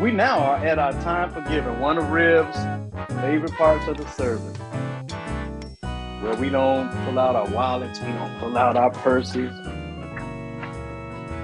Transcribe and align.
We 0.00 0.10
now 0.10 0.40
are 0.40 0.56
at 0.56 0.80
our 0.80 0.92
time 1.04 1.32
for 1.32 1.40
giving. 1.42 1.78
One 1.78 1.98
of 1.98 2.10
Riv's 2.10 2.56
favorite 3.20 3.52
parts 3.52 3.86
of 3.86 3.96
the 3.96 4.06
service, 4.08 4.58
where 6.20 6.34
we 6.34 6.50
don't 6.50 6.90
pull 7.04 7.18
out 7.18 7.36
our 7.36 7.48
wallets, 7.50 8.00
we 8.00 8.08
don't 8.08 8.38
pull 8.40 8.58
out 8.58 8.76
our 8.76 8.90
purses, 8.90 9.52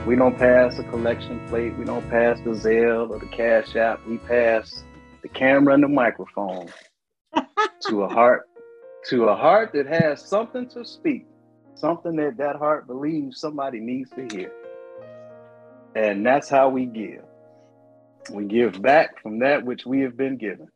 we 0.04 0.16
don't 0.16 0.36
pass 0.36 0.80
a 0.80 0.82
collection 0.82 1.46
plate, 1.48 1.78
we 1.78 1.84
don't 1.84 2.08
pass 2.10 2.40
the 2.40 2.50
Zelle 2.50 3.10
or 3.10 3.20
the 3.20 3.26
Cash 3.26 3.76
App. 3.76 4.04
We 4.04 4.18
pass 4.18 4.82
the 5.22 5.28
camera 5.28 5.74
and 5.74 5.84
the 5.84 5.88
microphone 5.88 6.68
to 7.86 8.02
a 8.02 8.08
heart, 8.08 8.48
to 9.10 9.24
a 9.26 9.36
heart 9.36 9.70
that 9.74 9.86
has 9.86 10.26
something 10.26 10.68
to 10.70 10.84
speak, 10.84 11.24
something 11.76 12.16
that 12.16 12.36
that 12.38 12.56
heart 12.56 12.88
believes 12.88 13.38
somebody 13.38 13.78
needs 13.78 14.10
to 14.10 14.26
hear. 14.36 14.52
And 15.94 16.26
that's 16.26 16.48
how 16.48 16.68
we 16.68 16.86
give. 16.86 17.22
We 18.28 18.44
give 18.44 18.80
back 18.82 19.20
from 19.22 19.38
that 19.40 19.64
which 19.64 19.86
we 19.86 20.00
have 20.00 20.16
been 20.16 20.36
given. 20.36 20.68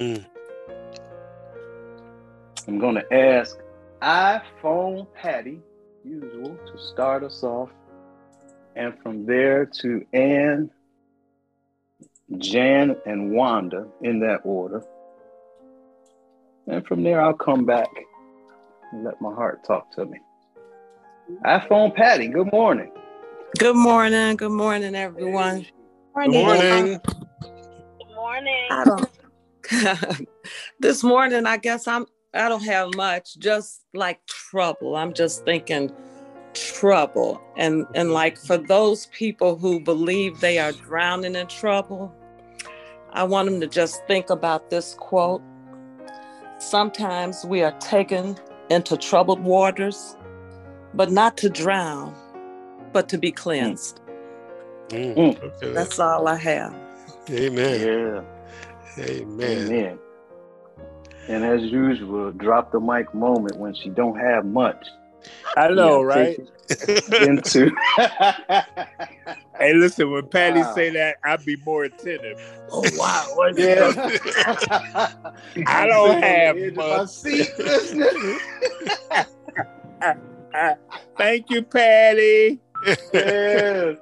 Mm. 0.00 0.24
I'm 2.68 2.78
going 2.78 2.96
to 2.96 3.14
ask 3.14 3.56
iPhone 4.02 5.06
Patty, 5.14 5.60
usual, 6.04 6.56
to 6.66 6.78
start 6.78 7.24
us 7.24 7.42
off. 7.42 7.70
And 8.76 8.94
from 9.02 9.26
there 9.26 9.66
to 9.80 10.06
Ann, 10.12 10.70
Jan, 12.38 12.96
and 13.06 13.32
Wanda 13.32 13.88
in 14.02 14.20
that 14.20 14.40
order. 14.44 14.84
And 16.66 16.86
from 16.86 17.02
there, 17.02 17.20
I'll 17.20 17.34
come 17.34 17.64
back 17.64 17.88
and 18.92 19.04
let 19.04 19.20
my 19.20 19.34
heart 19.34 19.64
talk 19.64 19.90
to 19.92 20.06
me. 20.06 20.18
iPhone 21.44 21.94
Patty, 21.94 22.28
good 22.28 22.52
morning. 22.52 22.92
Good 23.58 23.76
morning. 23.76 24.36
Good 24.36 24.52
morning, 24.52 24.94
everyone. 24.94 25.66
Good 26.12 26.32
morning. 26.32 27.00
Good 27.38 28.14
morning. 28.16 28.66
I 28.68 28.84
don't, 28.84 30.26
this 30.80 31.04
morning, 31.04 31.46
I 31.46 31.56
guess 31.56 31.86
I'm. 31.86 32.06
I 32.34 32.48
don't 32.48 32.64
have 32.64 32.94
much. 32.96 33.38
Just 33.38 33.84
like 33.94 34.24
trouble. 34.26 34.96
I'm 34.96 35.14
just 35.14 35.44
thinking 35.44 35.92
trouble, 36.52 37.40
and 37.56 37.86
and 37.94 38.12
like 38.12 38.38
for 38.38 38.58
those 38.58 39.06
people 39.06 39.56
who 39.56 39.78
believe 39.78 40.40
they 40.40 40.58
are 40.58 40.72
drowning 40.72 41.36
in 41.36 41.46
trouble, 41.46 42.12
I 43.12 43.22
want 43.22 43.48
them 43.48 43.60
to 43.60 43.68
just 43.68 44.04
think 44.06 44.30
about 44.30 44.68
this 44.68 44.94
quote. 44.94 45.42
Sometimes 46.58 47.44
we 47.44 47.62
are 47.62 47.78
taken 47.78 48.36
into 48.68 48.96
troubled 48.96 49.40
waters, 49.40 50.16
but 50.92 51.12
not 51.12 51.36
to 51.38 51.48
drown, 51.48 52.14
but 52.92 53.08
to 53.10 53.16
be 53.16 53.30
cleansed. 53.30 54.00
Mm. 54.90 55.14
Mm. 55.16 55.42
Okay. 55.42 55.72
That's 55.72 55.98
all 55.98 56.28
I 56.28 56.36
have. 56.36 56.74
Amen. 57.30 57.80
Yeah. 57.80 59.04
Amen. 59.04 59.66
Amen. 59.66 59.98
And 61.28 61.44
as 61.44 61.62
usual, 61.62 62.32
drop 62.32 62.72
the 62.72 62.80
mic 62.80 63.12
moment 63.14 63.56
when 63.58 63.74
she 63.74 63.88
don't 63.90 64.18
have 64.18 64.44
much. 64.44 64.84
I 65.56 65.68
know, 65.68 66.00
Yeah, 66.00 66.04
right? 66.06 66.38
Into 67.20 67.70
Hey, 69.58 69.74
listen, 69.74 70.10
when 70.10 70.26
Patty 70.28 70.60
Wow. 70.60 70.74
say 70.74 70.90
that, 70.90 71.16
I'd 71.24 71.44
be 71.44 71.56
more 71.66 71.84
attentive. 71.84 72.38
Oh 72.72 72.88
wow, 72.96 73.26
what 73.34 73.58
is 73.58 73.66
yeah. 73.96 75.08
I 75.66 75.86
don't 75.86 76.22
have 76.22 76.56
Edge 76.56 76.68
of 76.70 76.76
my 76.76 76.96
much. 76.98 77.08
seat. 77.10 77.48
Thank 81.18 81.50
you, 81.50 81.62
Patty. 81.62 82.60
Yeah. 83.12 83.92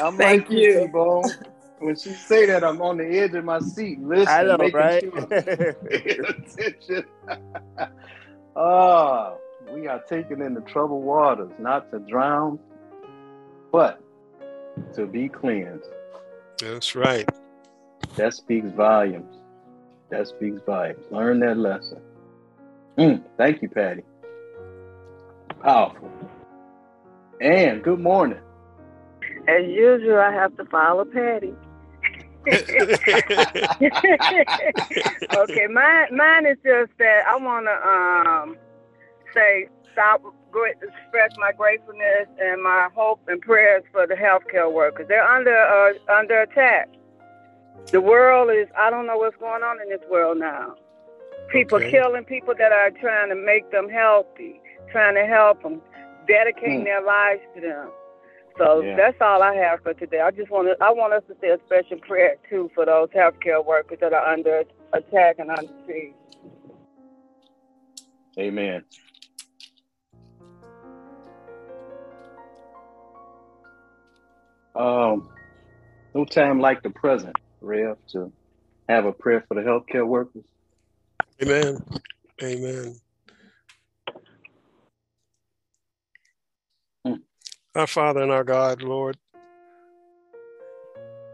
I'm 0.00 0.16
Thank 0.16 0.48
like 0.48 0.50
you, 0.50 0.58
you. 0.58 0.80
T-Bone. 0.86 1.30
When 1.78 1.96
she 1.96 2.12
say 2.12 2.46
that, 2.46 2.62
I'm 2.62 2.80
on 2.80 2.96
the 2.98 3.04
edge 3.04 3.34
of 3.34 3.44
my 3.44 3.58
seat 3.58 4.00
listening. 4.00 4.28
I 4.28 4.42
know, 4.44 4.56
making 4.56 4.72
right? 4.78 5.02
sure 5.02 5.22
I'm 5.22 5.28
paying 5.28 6.24
attention. 6.58 7.04
oh, 8.54 9.38
we 9.74 9.86
are 9.88 10.00
taken 10.08 10.42
into 10.42 10.60
troubled 10.62 11.02
waters, 11.02 11.50
not 11.58 11.90
to 11.92 11.98
drown, 12.00 12.58
but 13.72 14.00
to 14.94 15.06
be 15.06 15.28
cleansed. 15.28 15.84
That's 16.60 16.94
right. 16.94 17.28
That 18.16 18.34
speaks 18.34 18.68
volumes. 18.76 19.34
That 20.10 20.28
speaks 20.28 20.60
volumes. 20.66 21.04
Learn 21.10 21.40
that 21.40 21.56
lesson. 21.56 22.00
Mm, 22.98 23.24
thank 23.38 23.62
you, 23.62 23.68
Patty. 23.68 24.02
Powerful. 25.62 26.12
And 27.40 27.82
good 27.82 28.00
morning. 28.00 28.38
As 29.52 29.66
usual, 29.68 30.18
I 30.18 30.32
have 30.32 30.56
to 30.58 30.64
follow 30.66 31.04
Patty. 31.04 31.54
okay, 35.36 35.66
mine 35.72 36.06
mine 36.16 36.46
is 36.46 36.58
just 36.64 36.92
that 36.98 37.22
I 37.28 37.36
want 37.36 37.66
to 37.66 37.76
um 37.88 38.56
say 39.34 39.68
stop 39.92 40.22
express 40.82 41.32
my 41.38 41.52
gratefulness 41.56 42.28
and 42.40 42.62
my 42.62 42.88
hope 42.94 43.20
and 43.28 43.40
prayers 43.42 43.84
for 43.92 44.06
the 44.06 44.14
healthcare 44.14 44.72
workers. 44.72 45.06
They're 45.08 45.24
under 45.26 45.56
uh, 45.56 45.94
under 46.12 46.42
attack. 46.42 46.88
The 47.92 48.00
world 48.00 48.50
is 48.50 48.68
I 48.78 48.90
don't 48.90 49.06
know 49.06 49.18
what's 49.18 49.36
going 49.38 49.62
on 49.62 49.80
in 49.82 49.88
this 49.90 50.02
world 50.10 50.38
now. 50.38 50.74
People 51.52 51.80
Okay. 51.80 51.90
killing 51.90 52.24
people 52.24 52.54
that 52.58 52.72
are 52.72 52.90
trying 53.00 53.30
to 53.30 53.36
make 53.36 53.70
them 53.72 53.88
healthy, 53.90 54.60
trying 54.92 55.16
to 55.16 55.26
help 55.26 55.62
them, 55.62 55.82
dedicating 56.28 56.82
Hmm. 56.82 56.84
their 56.84 57.02
lives 57.02 57.42
to 57.56 57.60
them. 57.62 57.90
So 58.58 58.82
Yeah. 58.82 58.96
that's 58.96 59.20
all 59.20 59.42
I 59.42 59.54
have 59.54 59.82
for 59.82 59.94
today. 59.94 60.20
I 60.20 60.30
just 60.30 60.50
want 60.50 60.68
to 60.68 60.84
I 60.84 60.90
want 60.90 61.12
us 61.12 61.22
to 61.28 61.36
say 61.40 61.48
a 61.50 61.58
special 61.66 61.98
prayer 61.98 62.36
too 62.50 62.70
for 62.74 62.86
those 62.86 63.08
healthcare 63.10 63.64
workers 63.64 63.98
that 64.00 64.12
are 64.12 64.26
under 64.26 64.64
attack 64.92 65.36
and 65.38 65.50
under 65.50 65.72
siege. 65.86 66.14
Amen. 68.38 68.84
Um, 74.74 75.28
no 76.14 76.24
time 76.24 76.60
like 76.60 76.82
the 76.82 76.90
present, 76.90 77.36
Rev, 77.60 77.98
to 78.12 78.32
have 78.88 79.04
a 79.04 79.12
prayer 79.12 79.44
for 79.48 79.54
the 79.54 79.62
healthcare 79.62 80.06
workers. 80.06 80.44
Amen. 81.42 81.78
Amen. 82.42 83.01
Our 87.74 87.86
Father 87.86 88.20
and 88.22 88.30
our 88.30 88.44
God, 88.44 88.82
Lord, 88.82 89.16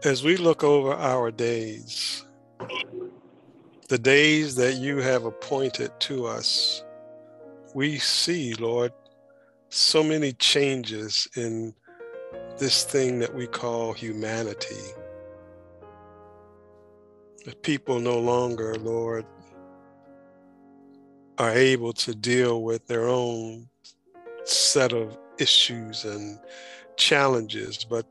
as 0.05 0.23
we 0.23 0.37
look 0.37 0.63
over 0.63 0.93
our 0.93 1.31
days, 1.31 2.25
the 3.89 3.97
days 3.97 4.55
that 4.55 4.75
you 4.75 4.99
have 4.99 5.25
appointed 5.25 5.91
to 5.99 6.25
us, 6.25 6.81
we 7.75 7.97
see, 7.97 8.53
Lord, 8.53 8.93
so 9.67 10.01
many 10.01 10.31
changes 10.31 11.27
in 11.35 11.73
this 12.57 12.85
thing 12.85 13.19
that 13.19 13.35
we 13.35 13.45
call 13.45 13.91
humanity. 13.91 14.93
That 17.43 17.61
people 17.63 17.99
no 17.99 18.17
longer, 18.17 18.75
Lord, 18.75 19.25
are 21.37 21.51
able 21.51 21.91
to 21.93 22.15
deal 22.15 22.63
with 22.63 22.87
their 22.87 23.09
own 23.09 23.67
set 24.45 24.93
of 24.93 25.17
issues 25.39 26.05
and 26.05 26.39
challenges, 26.97 27.83
but 27.83 28.05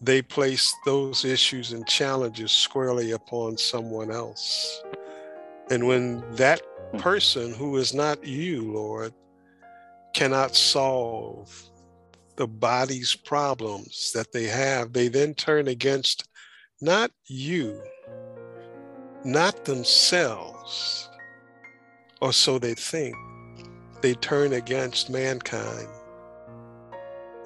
they 0.00 0.20
place 0.20 0.74
those 0.84 1.24
issues 1.24 1.72
and 1.72 1.86
challenges 1.86 2.52
squarely 2.52 3.12
upon 3.12 3.56
someone 3.56 4.10
else. 4.10 4.82
And 5.70 5.86
when 5.86 6.22
that 6.32 6.60
hmm. 6.90 6.98
person 6.98 7.54
who 7.54 7.76
is 7.76 7.94
not 7.94 8.26
you, 8.26 8.70
Lord, 8.72 9.14
cannot 10.12 10.54
solve 10.54 11.70
the 12.36 12.46
body's 12.46 13.14
problems 13.14 14.10
that 14.12 14.32
they 14.32 14.44
have, 14.44 14.92
they 14.92 15.08
then 15.08 15.34
turn 15.34 15.68
against 15.68 16.28
not 16.80 17.10
you, 17.26 17.80
not 19.24 19.64
themselves, 19.64 21.08
or 22.20 22.32
so 22.32 22.58
they 22.58 22.74
think. 22.74 23.16
They 24.02 24.14
turn 24.14 24.52
against 24.52 25.08
mankind 25.08 25.88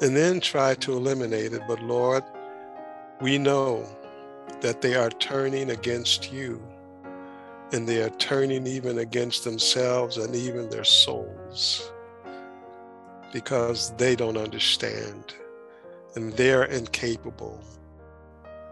and 0.00 0.17
then 0.17 0.41
try 0.41 0.75
to 0.77 0.93
eliminate 0.93 1.53
it. 1.53 1.62
But 1.67 1.83
Lord, 1.83 2.25
we 3.21 3.39
know 3.39 3.87
that 4.61 4.81
they 4.81 4.95
are 4.95 5.11
turning 5.11 5.71
against 5.71 6.33
you 6.33 6.62
and 7.73 7.89
they 7.89 8.03
are 8.03 8.11
turning 8.11 8.67
even 8.67 8.99
against 8.99 9.45
themselves 9.45 10.17
and 10.17 10.35
even 10.35 10.71
their 10.71 10.85
souls 10.85 11.93
because 13.33 13.93
they 13.97 14.17
don't 14.17 14.37
understand 14.37 15.35
and 16.15 16.33
they're 16.33 16.65
incapable. 16.65 17.61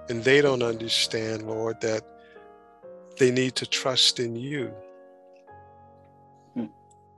And 0.09 0.23
they 0.23 0.41
don't 0.41 0.63
understand, 0.63 1.43
Lord, 1.43 1.81
that 1.81 2.03
they 3.19 3.31
need 3.31 3.57
to 3.57 3.67
trust 3.67 4.21
in 4.21 4.37
you. 4.37 4.73
Hmm. 6.55 6.67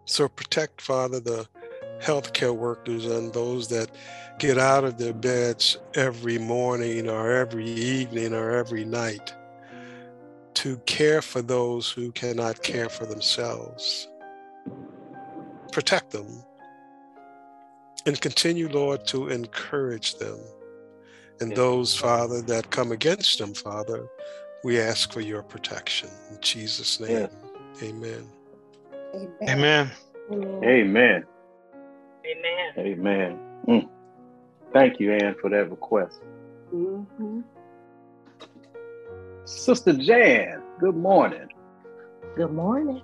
So 0.07 0.29
protect, 0.29 0.81
Father, 0.81 1.21
the 1.21 1.47
healthcare 2.00 2.56
workers 2.56 3.06
and 3.06 3.33
those 3.33 3.69
that 3.69 3.91
get 4.39 4.59
out 4.59 4.85
of 4.85 4.99
their 4.99 5.12
beds 5.12 5.79
every 5.95 6.39
morning 6.39 7.09
or 7.09 7.33
every 7.33 7.69
evening 7.69 8.33
or 8.33 8.50
every 8.50 8.85
night 8.85 9.35
to 10.55 10.77
care 10.87 11.23
for 11.23 11.43
those 11.43 11.91
who 11.91 12.11
cannot 12.12 12.62
care 12.62 12.89
for 12.89 13.06
themselves. 13.06 14.09
Protect 15.73 16.11
them 16.11 16.43
and 18.06 18.21
continue, 18.21 18.69
Lord, 18.69 19.06
to 19.09 19.29
encourage 19.29 20.17
them. 20.17 20.39
And 21.41 21.55
those, 21.55 21.95
Father, 21.97 22.43
that 22.43 22.71
come 22.71 22.91
against 22.91 23.39
them, 23.39 23.55
Father, 23.55 24.09
we 24.65 24.81
ask 24.81 25.12
for 25.12 25.21
your 25.21 25.43
protection. 25.43 26.09
In 26.31 26.39
Jesus' 26.41 26.99
name, 26.99 27.29
amen. 27.83 28.27
Amen. 29.49 29.91
Amen. 30.31 30.65
Amen. 30.65 31.25
Amen. 32.79 33.38
Mm. 33.67 33.88
Thank 34.73 35.00
you, 35.00 35.12
Ann, 35.12 35.35
for 35.41 35.50
that 35.50 35.70
request. 35.70 36.20
Mm-hmm. 36.73 37.41
Sister 39.44 39.94
Jan, 39.94 40.62
good 40.79 40.97
morning. 40.97 41.49
Good 42.37 42.53
morning. 42.53 43.03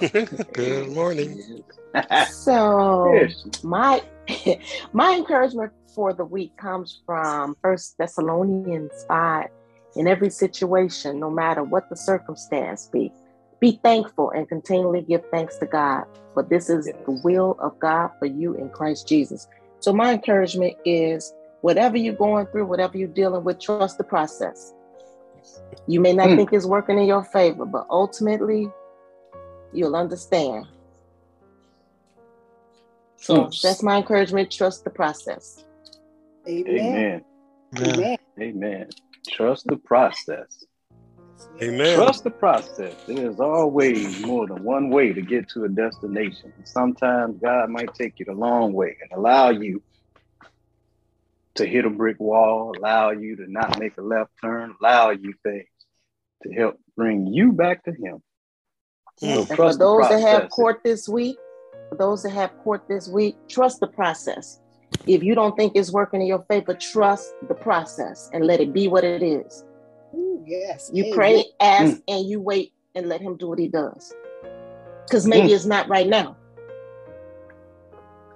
good 0.52 0.88
morning. 0.92 1.64
so 2.30 3.28
my 3.62 4.02
my 4.92 5.14
encouragement 5.14 5.72
for 5.94 6.12
the 6.12 6.24
week 6.24 6.56
comes 6.56 7.02
from 7.04 7.56
First 7.62 7.96
Thessalonians 7.98 8.92
5. 9.08 9.48
In 9.96 10.08
every 10.08 10.30
situation, 10.30 11.20
no 11.20 11.30
matter 11.30 11.62
what 11.62 11.88
the 11.88 11.96
circumstance 11.96 12.88
be, 12.92 13.12
be 13.64 13.80
thankful 13.82 14.30
and 14.30 14.46
continually 14.46 15.00
give 15.00 15.22
thanks 15.30 15.56
to 15.56 15.64
God, 15.64 16.04
for 16.34 16.42
this 16.42 16.68
is 16.68 16.86
yes. 16.86 16.96
the 17.06 17.12
will 17.24 17.56
of 17.60 17.78
God 17.78 18.10
for 18.18 18.26
you 18.26 18.54
in 18.56 18.68
Christ 18.68 19.08
Jesus. 19.08 19.48
So, 19.80 19.90
my 19.90 20.12
encouragement 20.12 20.76
is 20.84 21.32
whatever 21.62 21.96
you're 21.96 22.14
going 22.14 22.46
through, 22.48 22.66
whatever 22.66 22.98
you're 22.98 23.08
dealing 23.08 23.42
with, 23.42 23.58
trust 23.58 23.96
the 23.96 24.04
process. 24.04 24.74
You 25.86 26.00
may 26.00 26.12
not 26.12 26.28
mm. 26.28 26.36
think 26.36 26.52
it's 26.52 26.66
working 26.66 26.98
in 26.98 27.06
your 27.06 27.24
favor, 27.24 27.64
but 27.64 27.86
ultimately, 27.88 28.70
you'll 29.72 29.96
understand. 29.96 30.66
So, 33.16 33.44
mm. 33.44 33.62
that's 33.62 33.82
my 33.82 33.96
encouragement. 33.96 34.50
Trust 34.50 34.84
the 34.84 34.90
process. 34.90 35.64
Amen. 36.46 37.24
Amen. 37.78 37.94
Amen. 37.94 38.18
Amen. 38.38 38.88
Trust 39.26 39.64
the 39.66 39.76
process. 39.78 40.64
Amen. 41.62 41.96
Trust 41.96 42.24
the 42.24 42.30
process. 42.30 42.94
There's 43.06 43.38
always 43.38 44.20
more 44.24 44.46
than 44.46 44.62
one 44.64 44.90
way 44.90 45.12
to 45.12 45.22
get 45.22 45.48
to 45.50 45.64
a 45.64 45.68
destination. 45.68 46.52
Sometimes 46.64 47.38
God 47.40 47.70
might 47.70 47.94
take 47.94 48.18
you 48.18 48.24
the 48.24 48.32
long 48.32 48.72
way 48.72 48.96
and 49.00 49.12
allow 49.12 49.50
you 49.50 49.82
to 51.54 51.66
hit 51.66 51.84
a 51.84 51.90
brick 51.90 52.18
wall, 52.18 52.74
allow 52.76 53.10
you 53.10 53.36
to 53.36 53.50
not 53.50 53.78
make 53.78 53.96
a 53.98 54.02
left 54.02 54.32
turn, 54.42 54.74
allow 54.80 55.10
you 55.10 55.32
things 55.44 55.68
to 56.42 56.52
help 56.52 56.78
bring 56.96 57.28
you 57.28 57.52
back 57.52 57.84
to 57.84 57.92
Him. 57.92 58.20
So 59.18 59.44
for 59.44 59.74
those 59.74 60.08
that 60.08 60.20
have 60.20 60.50
court 60.50 60.80
this 60.84 61.08
week, 61.08 61.36
for 61.90 61.96
those 61.96 62.24
that 62.24 62.30
have 62.30 62.56
court 62.58 62.82
this 62.88 63.08
week, 63.08 63.36
trust 63.48 63.78
the 63.80 63.86
process. 63.86 64.60
If 65.06 65.22
you 65.22 65.34
don't 65.34 65.56
think 65.56 65.76
it's 65.76 65.92
working 65.92 66.20
in 66.20 66.26
your 66.26 66.44
favor, 66.50 66.74
trust 66.74 67.32
the 67.48 67.54
process 67.54 68.28
and 68.32 68.44
let 68.44 68.60
it 68.60 68.72
be 68.72 68.88
what 68.88 69.04
it 69.04 69.22
is. 69.22 69.64
Ooh, 70.14 70.44
yes. 70.46 70.90
You 70.92 71.14
pray, 71.14 71.44
ask, 71.60 71.96
mm. 71.96 72.02
and 72.08 72.26
you 72.26 72.40
wait 72.40 72.72
and 72.94 73.08
let 73.08 73.20
him 73.20 73.36
do 73.36 73.48
what 73.48 73.58
he 73.58 73.68
does. 73.68 74.14
Because 75.06 75.26
maybe 75.26 75.48
mm. 75.48 75.54
it's 75.54 75.66
not 75.66 75.88
right 75.88 76.06
now. 76.06 76.36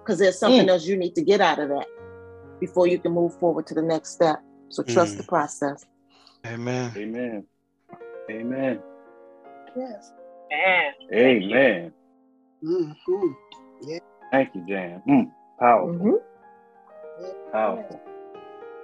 Because 0.00 0.18
there's 0.18 0.38
something 0.38 0.66
mm. 0.66 0.70
else 0.70 0.86
you 0.86 0.96
need 0.96 1.14
to 1.14 1.22
get 1.22 1.40
out 1.40 1.58
of 1.58 1.68
that 1.68 1.86
before 2.60 2.86
you 2.86 2.98
can 2.98 3.12
move 3.12 3.38
forward 3.38 3.66
to 3.68 3.74
the 3.74 3.82
next 3.82 4.10
step. 4.10 4.42
So 4.70 4.82
trust 4.82 5.16
the 5.16 5.22
mm. 5.22 5.28
process. 5.28 5.86
Amen. 6.46 6.92
Amen. 6.96 7.44
Amen. 8.30 8.80
Yes. 9.76 10.12
Amen. 11.12 11.92
Mm-hmm. 12.64 13.26
Yeah. 13.82 13.98
Thank 14.30 14.54
you, 14.54 14.64
Jan. 14.68 15.02
Mm, 15.08 15.30
powerful. 15.58 15.94
Mm-hmm. 15.94 17.52
Powerful. 17.52 18.00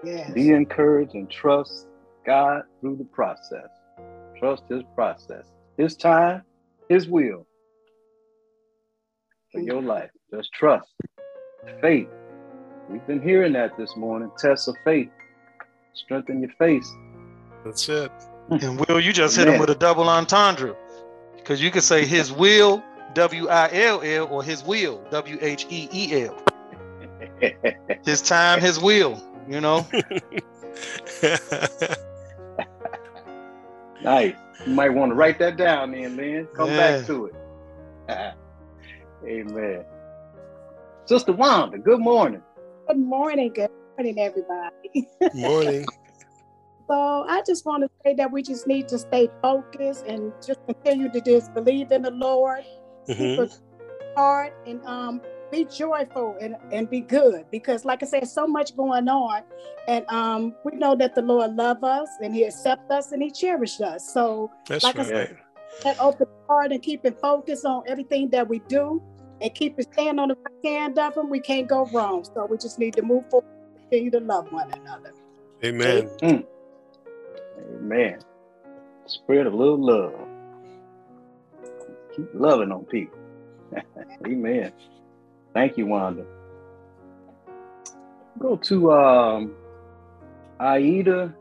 Yes. 0.04 0.30
Be 0.32 0.50
encouraged 0.50 1.14
and 1.14 1.30
trust 1.30 1.86
God 2.26 2.62
through 2.80 2.96
the 2.96 3.04
process. 3.04 3.68
Trust 4.38 4.64
His 4.68 4.82
process, 4.94 5.44
His 5.76 5.96
time, 5.96 6.42
His 6.88 7.08
will 7.08 7.46
for 9.54 9.60
your 9.60 9.80
life. 9.80 10.10
Just 10.32 10.52
trust. 10.52 10.92
Faith. 11.80 12.08
We've 12.90 13.06
been 13.06 13.22
hearing 13.22 13.54
that 13.54 13.76
this 13.78 13.96
morning. 13.96 14.30
Test 14.38 14.68
of 14.68 14.76
faith. 14.84 15.08
Strengthen 15.94 16.42
your 16.42 16.50
faith. 16.58 16.86
That's 17.64 17.88
it. 17.88 18.10
And 18.50 18.78
Will, 18.86 19.00
you 19.00 19.14
just 19.14 19.38
hit 19.38 19.48
him 19.48 19.58
with 19.58 19.70
a 19.70 19.74
double 19.74 20.06
entendre. 20.06 20.76
Because 21.34 21.62
you 21.62 21.70
could 21.70 21.82
say 21.82 22.04
his 22.04 22.30
will, 22.30 22.84
W 23.14 23.48
I 23.48 23.70
L 23.72 24.02
L, 24.02 24.26
or 24.26 24.42
his 24.42 24.62
will, 24.62 25.02
W 25.10 25.38
H 25.40 25.64
E 25.70 25.88
E 25.90 26.26
L. 26.26 26.36
his 28.04 28.20
time, 28.20 28.60
his 28.60 28.78
will, 28.78 29.18
you 29.48 29.62
know? 29.62 29.86
nice. 34.04 34.34
You 34.66 34.72
might 34.72 34.90
want 34.90 35.10
to 35.10 35.14
write 35.14 35.38
that 35.40 35.56
down 35.56 35.92
then, 35.92 36.16
man. 36.16 36.46
Come 36.54 36.70
yeah. 36.70 36.98
back 36.98 37.06
to 37.06 37.26
it. 37.26 37.34
Amen. 39.26 39.84
Sister 41.06 41.32
Wanda, 41.32 41.78
good 41.78 42.00
morning. 42.00 42.42
Good 42.88 42.98
morning. 42.98 43.52
Good 43.52 43.70
morning, 43.96 44.18
everybody. 44.18 45.08
morning. 45.34 45.86
So 46.86 47.24
I 47.26 47.40
just 47.46 47.64
want 47.64 47.82
to 47.82 47.88
say 48.04 48.14
that 48.16 48.30
we 48.30 48.42
just 48.42 48.66
need 48.66 48.88
to 48.88 48.98
stay 48.98 49.30
focused 49.40 50.04
and 50.06 50.34
just 50.46 50.60
continue 50.66 51.10
to 51.12 51.20
just 51.22 51.54
believe 51.54 51.90
in 51.92 52.02
the 52.02 52.10
Lord, 52.10 52.62
mm-hmm. 53.08 53.14
keep 53.14 53.38
a 53.40 54.20
heart, 54.20 54.54
and 54.66 54.84
um, 54.84 55.22
be 55.54 55.64
joyful 55.64 56.36
and, 56.40 56.56
and 56.72 56.88
be 56.90 57.00
good. 57.00 57.44
Because, 57.50 57.84
like 57.84 58.02
I 58.02 58.06
said, 58.06 58.26
so 58.28 58.46
much 58.46 58.76
going 58.76 59.08
on, 59.08 59.42
and 59.88 60.04
um, 60.08 60.54
we 60.64 60.76
know 60.76 60.94
that 60.96 61.14
the 61.14 61.22
Lord 61.22 61.54
loves 61.56 61.82
us 61.82 62.08
and 62.22 62.34
He 62.34 62.46
accepts 62.46 62.90
us 62.90 63.12
and 63.12 63.22
He 63.22 63.30
cherishes 63.30 63.80
us. 63.80 64.12
So, 64.12 64.50
That's 64.68 64.84
like 64.84 64.96
right. 64.96 65.06
I 65.06 65.08
said, 65.08 65.38
that 65.84 66.00
open 66.00 66.26
heart 66.48 66.72
and 66.72 66.82
keeping 66.82 67.14
focus 67.20 67.64
on 67.64 67.82
everything 67.86 68.30
that 68.30 68.48
we 68.48 68.60
do 68.68 69.02
and 69.40 69.54
keep 69.54 69.78
it 69.78 69.92
stand 69.92 70.20
on 70.20 70.28
the 70.28 70.36
right 70.36 70.72
hand 70.72 70.98
of 70.98 71.16
Him, 71.16 71.28
we 71.28 71.40
can't 71.40 71.68
go 71.68 71.86
wrong. 71.92 72.24
So 72.24 72.46
we 72.46 72.56
just 72.58 72.78
need 72.78 72.94
to 72.94 73.02
move 73.02 73.28
forward, 73.30 73.46
continue 73.90 74.10
to 74.12 74.20
love 74.20 74.50
one 74.50 74.70
another. 74.72 75.12
Amen. 75.64 76.10
Mm. 76.22 76.44
Amen. 77.80 78.18
Spread 79.06 79.46
a 79.46 79.50
little 79.50 79.78
love. 79.78 80.14
Keep 82.16 82.28
loving 82.34 82.72
on 82.72 82.84
people. 82.86 83.18
Amen. 84.26 84.72
Thank 85.54 85.78
you, 85.78 85.86
Wanda. 85.86 86.24
Go 88.38 88.56
to 88.56 88.92
um, 88.92 89.54
Aida, 90.60 91.32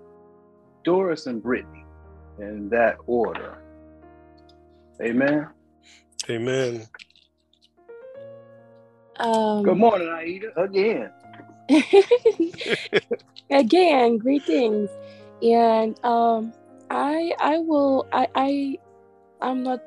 Doris, 0.83 1.25
and 1.25 1.41
Brittany 1.41 1.83
in 2.37 2.69
that 2.69 2.97
order. 3.07 3.57
Amen. 5.01 5.47
Amen. 6.29 6.87
Um, 9.19 9.63
Good 9.63 9.77
morning, 9.77 10.09
Aida, 10.09 10.61
again. 10.61 11.11
again, 13.49 14.17
greetings 14.17 14.89
and 15.43 15.99
um, 16.05 16.53
I 16.89 17.33
I 17.39 17.57
will 17.59 18.07
I 18.13 18.27
I 18.35 18.77
I'm 19.41 19.63
not 19.63 19.81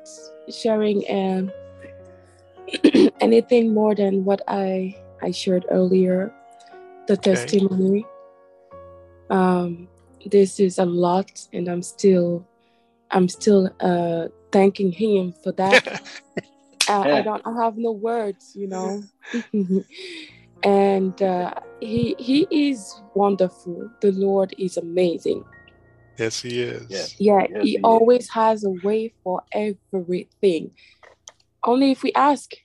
sharing 0.49 1.03
um, 1.09 1.51
anything 3.21 3.73
more 3.73 3.95
than 3.95 4.25
what 4.25 4.41
I 4.47 4.95
I 5.21 5.31
shared 5.31 5.65
earlier, 5.69 6.33
the 7.07 7.13
okay. 7.13 7.33
testimony. 7.33 8.05
Um, 9.29 9.87
this 10.25 10.59
is 10.59 10.77
a 10.77 10.85
lot, 10.85 11.31
and 11.53 11.67
I'm 11.67 11.81
still 11.81 12.45
I'm 13.11 13.29
still 13.29 13.69
uh, 13.79 14.27
thanking 14.51 14.91
him 14.91 15.33
for 15.43 15.51
that. 15.53 16.01
I, 16.89 17.17
I 17.17 17.21
don't 17.21 17.41
I 17.45 17.63
have 17.63 17.77
no 17.77 17.91
words, 17.91 18.53
you 18.55 18.67
know. 18.67 19.03
and 20.63 21.21
uh, 21.21 21.53
he 21.79 22.15
he 22.19 22.47
is 22.51 23.01
wonderful. 23.13 23.89
The 24.01 24.11
Lord 24.11 24.53
is 24.57 24.77
amazing. 24.77 25.43
Yes, 26.17 26.41
he 26.41 26.61
is. 26.61 26.87
Yes. 26.89 27.15
Yeah, 27.19 27.45
yes, 27.49 27.63
he, 27.63 27.71
he 27.71 27.81
always 27.83 28.23
is. 28.23 28.29
has 28.31 28.63
a 28.63 28.71
way 28.83 29.13
for 29.23 29.43
everything. 29.53 30.71
Only 31.67 31.91
if 31.91 32.01
we 32.01 32.11
ask, 32.13 32.55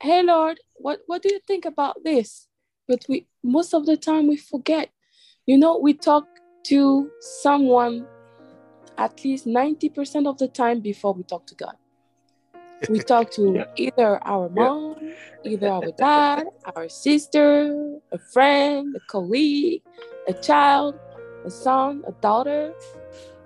"Hey 0.00 0.22
Lord, 0.22 0.58
what 0.74 1.00
what 1.06 1.22
do 1.22 1.28
you 1.32 1.40
think 1.46 1.66
about 1.66 2.02
this?" 2.02 2.48
But 2.88 3.04
we 3.08 3.26
most 3.44 3.74
of 3.74 3.84
the 3.84 3.96
time 3.96 4.26
we 4.26 4.38
forget. 4.38 4.88
You 5.44 5.58
know, 5.58 5.78
we 5.78 5.92
talk 5.92 6.26
to 6.64 7.10
someone 7.20 8.06
at 8.98 9.22
least 9.24 9.46
90% 9.46 10.26
of 10.26 10.38
the 10.38 10.48
time 10.48 10.80
before 10.80 11.12
we 11.12 11.22
talk 11.22 11.46
to 11.46 11.54
God. 11.54 11.76
We 12.88 12.98
talk 13.12 13.30
to 13.32 13.52
yeah. 13.54 13.64
either 13.76 14.18
our 14.26 14.48
mom, 14.48 14.96
yeah. 15.00 15.50
either 15.52 15.68
our 15.68 15.92
dad, 15.96 16.46
our 16.74 16.88
sister, 16.88 17.98
a 18.10 18.18
friend, 18.18 18.96
a 18.96 19.00
colleague, 19.06 19.82
a 20.26 20.32
child, 20.32 20.98
a 21.44 21.50
son, 21.50 22.02
a 22.08 22.12
daughter. 22.12 22.74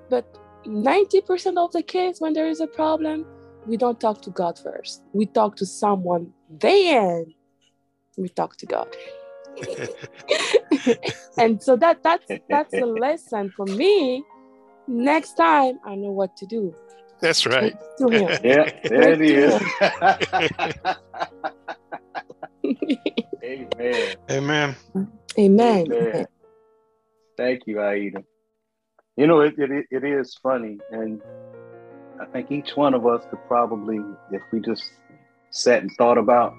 But 0.08 0.24
90% 0.64 1.58
of 1.58 1.72
the 1.72 1.82
case, 1.82 2.20
when 2.20 2.32
there 2.32 2.48
is 2.48 2.60
a 2.60 2.66
problem, 2.66 3.26
we 3.70 3.76
don't 3.76 4.00
talk 4.00 4.20
to 4.22 4.30
God 4.30 4.58
first. 4.58 5.02
We 5.12 5.26
talk 5.26 5.54
to 5.56 5.64
someone, 5.64 6.32
then 6.48 7.32
we 8.18 8.28
talk 8.28 8.56
to 8.56 8.66
God. 8.66 8.88
and 11.38 11.62
so 11.62 11.76
that 11.76 12.02
that's 12.02 12.26
that's 12.48 12.74
a 12.74 12.84
lesson 12.84 13.52
for 13.56 13.66
me. 13.66 14.24
Next 14.88 15.34
time 15.34 15.78
I 15.84 15.94
know 15.94 16.10
what 16.10 16.36
to 16.38 16.46
do. 16.46 16.74
That's 17.20 17.46
right. 17.46 17.76
To 17.98 18.08
him. 18.08 18.40
yeah, 18.42 18.72
there 18.82 19.12
it 19.12 19.20
is. 19.20 19.62
Amen. 23.44 24.16
Amen. 24.30 24.76
Amen. 25.38 25.92
Amen. 25.92 26.26
Thank 27.36 27.66
you, 27.66 27.80
Aida. 27.80 28.24
You 29.16 29.26
know, 29.28 29.40
it, 29.40 29.54
it, 29.58 29.86
it 29.90 30.04
is 30.04 30.34
funny. 30.42 30.78
And 30.90 31.20
I 32.20 32.26
think 32.26 32.50
each 32.50 32.76
one 32.76 32.92
of 32.92 33.06
us 33.06 33.24
could 33.30 33.38
probably, 33.48 33.98
if 34.30 34.42
we 34.52 34.60
just 34.60 34.84
sat 35.50 35.80
and 35.80 35.90
thought 35.96 36.18
about 36.18 36.52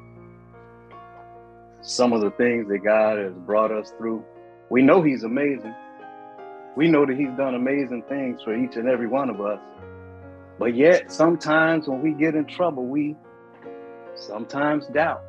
some 1.82 2.14
of 2.14 2.22
the 2.22 2.32
things 2.32 2.68
that 2.70 2.80
God 2.80 3.20
has 3.20 3.34
brought 3.34 3.72
us 3.72 3.94
through, 3.98 4.24
we 4.72 4.82
know 4.82 5.04
He's 5.04 5.24
amazing. 5.24 5.76
We 6.76 6.88
know 6.88 7.06
that 7.06 7.16
He's 7.16 7.30
done 7.38 7.54
amazing 7.54 8.04
things 8.10 8.42
for 8.44 8.56
each 8.56 8.76
and 8.76 8.90
every 8.90 9.08
one 9.08 9.30
of 9.30 9.40
us. 9.40 9.60
But 10.58 10.76
yet, 10.76 11.12
sometimes 11.12 11.88
when 11.88 12.02
we 12.02 12.14
get 12.14 12.34
in 12.34 12.46
trouble, 12.46 12.88
we 12.88 13.16
sometimes 14.16 14.88
doubt. 14.88 15.22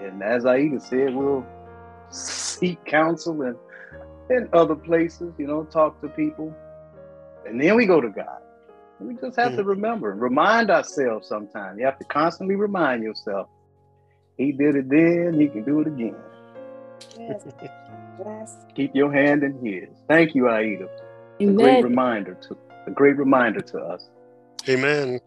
And 0.00 0.22
as 0.22 0.46
I 0.46 0.58
Aida 0.58 0.80
said, 0.80 1.14
we'll 1.14 1.44
seek 2.10 2.84
counsel 2.84 3.42
and 3.42 3.56
in 4.30 4.48
other 4.52 4.76
places, 4.76 5.32
you 5.38 5.46
know, 5.46 5.64
talk 5.64 6.00
to 6.02 6.08
people. 6.08 6.54
And 7.46 7.60
then 7.60 7.74
we 7.74 7.86
go 7.86 8.00
to 8.00 8.10
God. 8.10 8.42
We 9.00 9.14
just 9.14 9.36
have 9.36 9.52
mm 9.52 9.56
to 9.56 9.64
remember, 9.64 10.12
remind 10.12 10.70
ourselves 10.70 11.28
sometimes. 11.28 11.78
You 11.78 11.84
have 11.84 11.98
to 11.98 12.04
constantly 12.04 12.56
remind 12.56 13.02
yourself. 13.02 13.48
He 14.36 14.52
did 14.52 14.74
it 14.76 14.88
then, 14.88 15.38
he 15.38 15.48
can 15.48 15.64
do 15.64 15.80
it 15.80 15.86
again. 15.86 16.16
Yes. 17.16 17.42
yes. 18.24 18.56
Keep 18.74 18.94
your 18.94 19.12
hand 19.12 19.42
in 19.42 19.64
his. 19.64 19.88
Thank 20.08 20.34
you, 20.34 20.48
Aida. 20.48 20.88
Amen. 21.40 21.54
A 21.54 21.58
great 21.58 21.82
reminder 21.84 22.34
to 22.48 22.58
a 22.86 22.90
great 22.90 23.16
reminder 23.16 23.60
to 23.60 23.78
us. 23.78 24.08
Amen. 24.68 25.20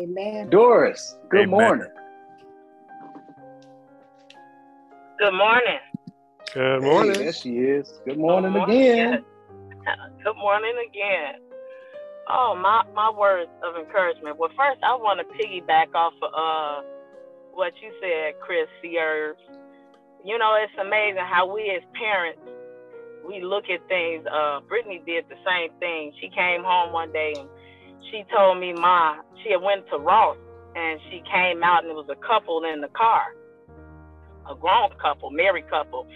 Amen. 0.00 0.50
Doris, 0.50 1.16
good 1.30 1.42
Amen. 1.42 1.50
morning. 1.50 1.88
Good 5.18 5.34
morning. 5.34 5.78
Good 6.54 6.82
morning. 6.82 7.14
Hey, 7.14 7.24
there 7.24 7.32
she 7.32 7.50
is. 7.50 8.00
Good 8.04 8.18
morning, 8.18 8.52
Good 8.52 8.58
morning 8.58 8.80
again. 8.80 9.24
Good 10.24 10.36
morning 10.36 10.74
again. 10.88 11.51
Oh, 12.28 12.54
my, 12.54 12.84
my 12.94 13.10
words 13.10 13.50
of 13.64 13.76
encouragement. 13.76 14.38
Well, 14.38 14.50
first, 14.56 14.80
I 14.82 14.94
want 14.94 15.20
to 15.20 15.26
piggyback 15.34 15.94
off 15.94 16.14
of 16.22 16.30
uh, 16.32 16.86
what 17.52 17.72
you 17.82 17.92
said, 18.00 18.40
Chris 18.40 18.68
Sears. 18.80 19.36
You 20.24 20.38
know, 20.38 20.54
it's 20.62 20.72
amazing 20.80 21.24
how 21.26 21.52
we 21.52 21.62
as 21.76 21.82
parents 21.98 22.40
we 23.26 23.40
look 23.42 23.64
at 23.70 23.86
things. 23.88 24.26
Uh, 24.26 24.60
Brittany 24.68 25.02
did 25.06 25.24
the 25.28 25.38
same 25.46 25.70
thing. 25.78 26.12
She 26.20 26.28
came 26.28 26.62
home 26.62 26.92
one 26.92 27.12
day 27.12 27.34
and 27.36 27.48
she 28.10 28.24
told 28.34 28.58
me, 28.58 28.72
"Ma, 28.72 29.16
she 29.42 29.52
had 29.52 29.62
went 29.62 29.88
to 29.90 29.98
Ross 29.98 30.36
and 30.74 31.00
she 31.10 31.22
came 31.30 31.62
out 31.62 31.82
and 31.82 31.90
it 31.90 31.94
was 31.94 32.08
a 32.10 32.16
couple 32.26 32.64
in 32.64 32.80
the 32.80 32.88
car, 32.88 33.34
a 34.48 34.54
grown 34.54 34.90
couple, 35.00 35.30
married 35.30 35.68
couple." 35.70 36.06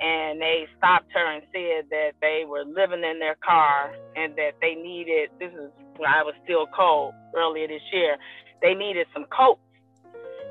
And 0.00 0.40
they 0.40 0.66
stopped 0.76 1.10
her 1.14 1.32
and 1.34 1.42
said 1.52 1.88
that 1.90 2.12
they 2.20 2.44
were 2.46 2.64
living 2.64 3.04
in 3.04 3.18
their 3.20 3.36
car 3.44 3.94
and 4.16 4.34
that 4.36 4.52
they 4.60 4.74
needed. 4.74 5.30
This 5.38 5.52
is 5.52 5.70
when 5.96 6.10
I 6.10 6.22
was 6.22 6.34
still 6.44 6.66
cold 6.76 7.14
earlier 7.36 7.68
this 7.68 7.82
year. 7.92 8.16
They 8.60 8.74
needed 8.74 9.06
some 9.12 9.26
coats, 9.26 9.60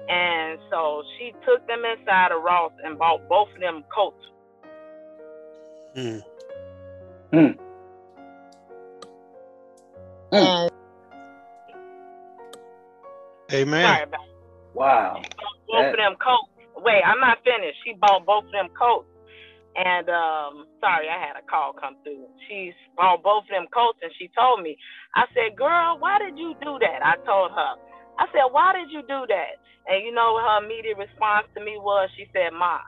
and 0.07 0.59
so 0.69 1.03
she 1.17 1.33
took 1.45 1.65
them 1.67 1.83
inside 1.83 2.31
of 2.31 2.43
Ross 2.43 2.71
and 2.83 2.97
bought 2.97 3.27
both 3.27 3.49
of 3.55 3.59
them 3.59 3.83
coats 3.93 4.23
Mm. 5.95 6.23
Mm. 7.33 7.57
Mm. 10.31 10.69
Amen. 13.51 14.05
Wow. 14.73 15.21
Both 15.67 15.85
of 15.85 15.95
them 15.97 16.15
coats. 16.15 16.49
Wait, 16.77 17.01
I'm 17.05 17.19
not 17.19 17.37
finished. 17.43 17.77
She 17.85 17.93
bought 17.93 18.25
both 18.25 18.45
of 18.45 18.51
them 18.51 18.69
coats. 18.77 19.07
And 19.75 20.05
um, 20.09 20.69
sorry, 20.79 21.09
I 21.09 21.17
had 21.17 21.33
a 21.33 21.45
call 21.49 21.73
come 21.73 21.97
through. 22.03 22.29
She's 22.47 22.77
on 22.97 23.21
both 23.23 23.49
of 23.49 23.53
them 23.53 23.65
coats 23.73 23.99
and 24.01 24.13
she 24.19 24.29
told 24.37 24.61
me, 24.61 24.77
I 25.15 25.25
said, 25.33 25.57
Girl, 25.57 25.97
why 25.97 26.19
did 26.19 26.37
you 26.37 26.53
do 26.61 26.77
that? 26.79 27.01
I 27.01 27.17
told 27.25 27.51
her. 27.51 27.73
I 28.21 28.25
said, 28.29 28.53
Why 28.53 28.73
did 28.73 28.93
you 28.93 29.01
do 29.01 29.25
that? 29.27 29.53
And 29.89 30.05
you 30.05 30.13
know 30.13 30.37
her 30.37 30.63
immediate 30.63 30.97
response 30.97 31.47
to 31.57 31.63
me 31.63 31.75
was 31.81 32.09
she 32.15 32.29
said, 32.31 32.53
Ma, 32.53 32.79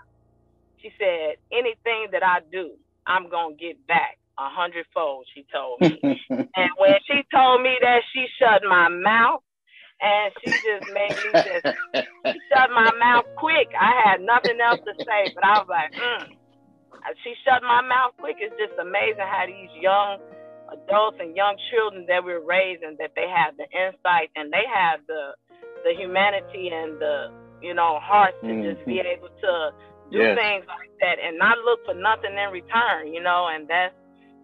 she 0.85 0.93
said, 1.01 1.41
anything 1.51 2.13
that 2.13 2.21
I 2.21 2.39
do, 2.51 2.77
I'm 3.07 3.29
gonna 3.29 3.55
get 3.55 3.81
back 3.87 4.21
a 4.37 4.47
hundredfold, 4.47 5.25
she 5.33 5.45
told 5.51 5.81
me. 5.81 5.99
and 6.29 6.71
when 6.77 6.95
she 7.07 7.23
told 7.33 7.61
me 7.61 7.73
that, 7.81 8.01
she 8.13 8.25
shut 8.37 8.61
my 8.67 8.89
mouth 8.89 9.41
and 10.01 10.33
she 10.41 10.53
just 10.61 10.85
made 10.93 11.15
me 11.23 11.31
just 11.41 11.65
shut 12.51 12.69
my 12.69 12.91
mouth 12.99 13.25
quick. 13.37 13.69
I 13.79 13.91
had 14.05 14.21
nothing 14.21 14.59
else 14.59 14.79
to 14.85 14.93
say, 15.07 15.31
but 15.33 15.43
I 15.43 15.59
was 15.59 15.69
like, 15.69 15.91
mm. 15.95 16.34
She 17.23 17.33
shut 17.45 17.61
my 17.61 17.81
mouth 17.81 18.17
quick. 18.17 18.37
It's 18.39 18.55
just 18.57 18.73
amazing 18.79 19.25
how 19.25 19.45
these 19.45 19.69
young 19.77 20.17
adults 20.73 21.17
and 21.19 21.35
young 21.35 21.55
children 21.69 22.05
that 22.09 22.23
we're 22.23 22.41
raising 22.41 22.97
that 22.97 23.13
they 23.15 23.29
have 23.29 23.53
the 23.57 23.69
insight 23.69 24.33
and 24.35 24.51
they 24.51 24.65
have 24.65 25.01
the 25.07 25.37
the 25.85 25.93
humanity 25.93 26.73
and 26.73 26.97
the 26.97 27.29
you 27.61 27.73
know 27.73 27.99
hearts 28.01 28.37
to 28.41 28.49
mm-hmm. 28.49 28.73
just 28.73 28.81
be 28.89 28.97
able 28.97 29.29
to 29.29 29.53
do 30.11 30.21
yes. 30.21 30.37
things 30.37 30.65
like 30.69 30.93
that 31.01 31.17
and 31.21 31.37
not 31.37 31.57
look 31.65 31.81
for 31.85 31.93
nothing 31.93 32.33
in 32.33 32.49
return, 32.53 33.13
you 33.13 33.21
know, 33.21 33.49
and 33.49 33.67
that's 33.67 33.93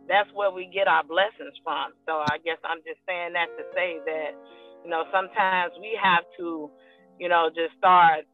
that's 0.10 0.30
where 0.34 0.51
we 0.51 0.70
get 0.74 0.88
our 0.88 1.03
blessings 1.03 1.53
from. 1.63 1.94
So 2.06 2.25
I 2.25 2.41
guess 2.44 2.58
I'm 2.65 2.82
just 2.86 3.00
saying 3.06 3.34
that 3.34 3.50
to 3.58 3.63
say 3.74 4.01
that, 4.06 4.34
you 4.84 4.89
know, 4.89 5.06
sometimes 5.13 5.74
we 5.80 5.98
have 6.01 6.25
to, 6.38 6.70
you 7.20 7.30
know, 7.30 7.50
just 7.53 7.77
start 7.77 8.25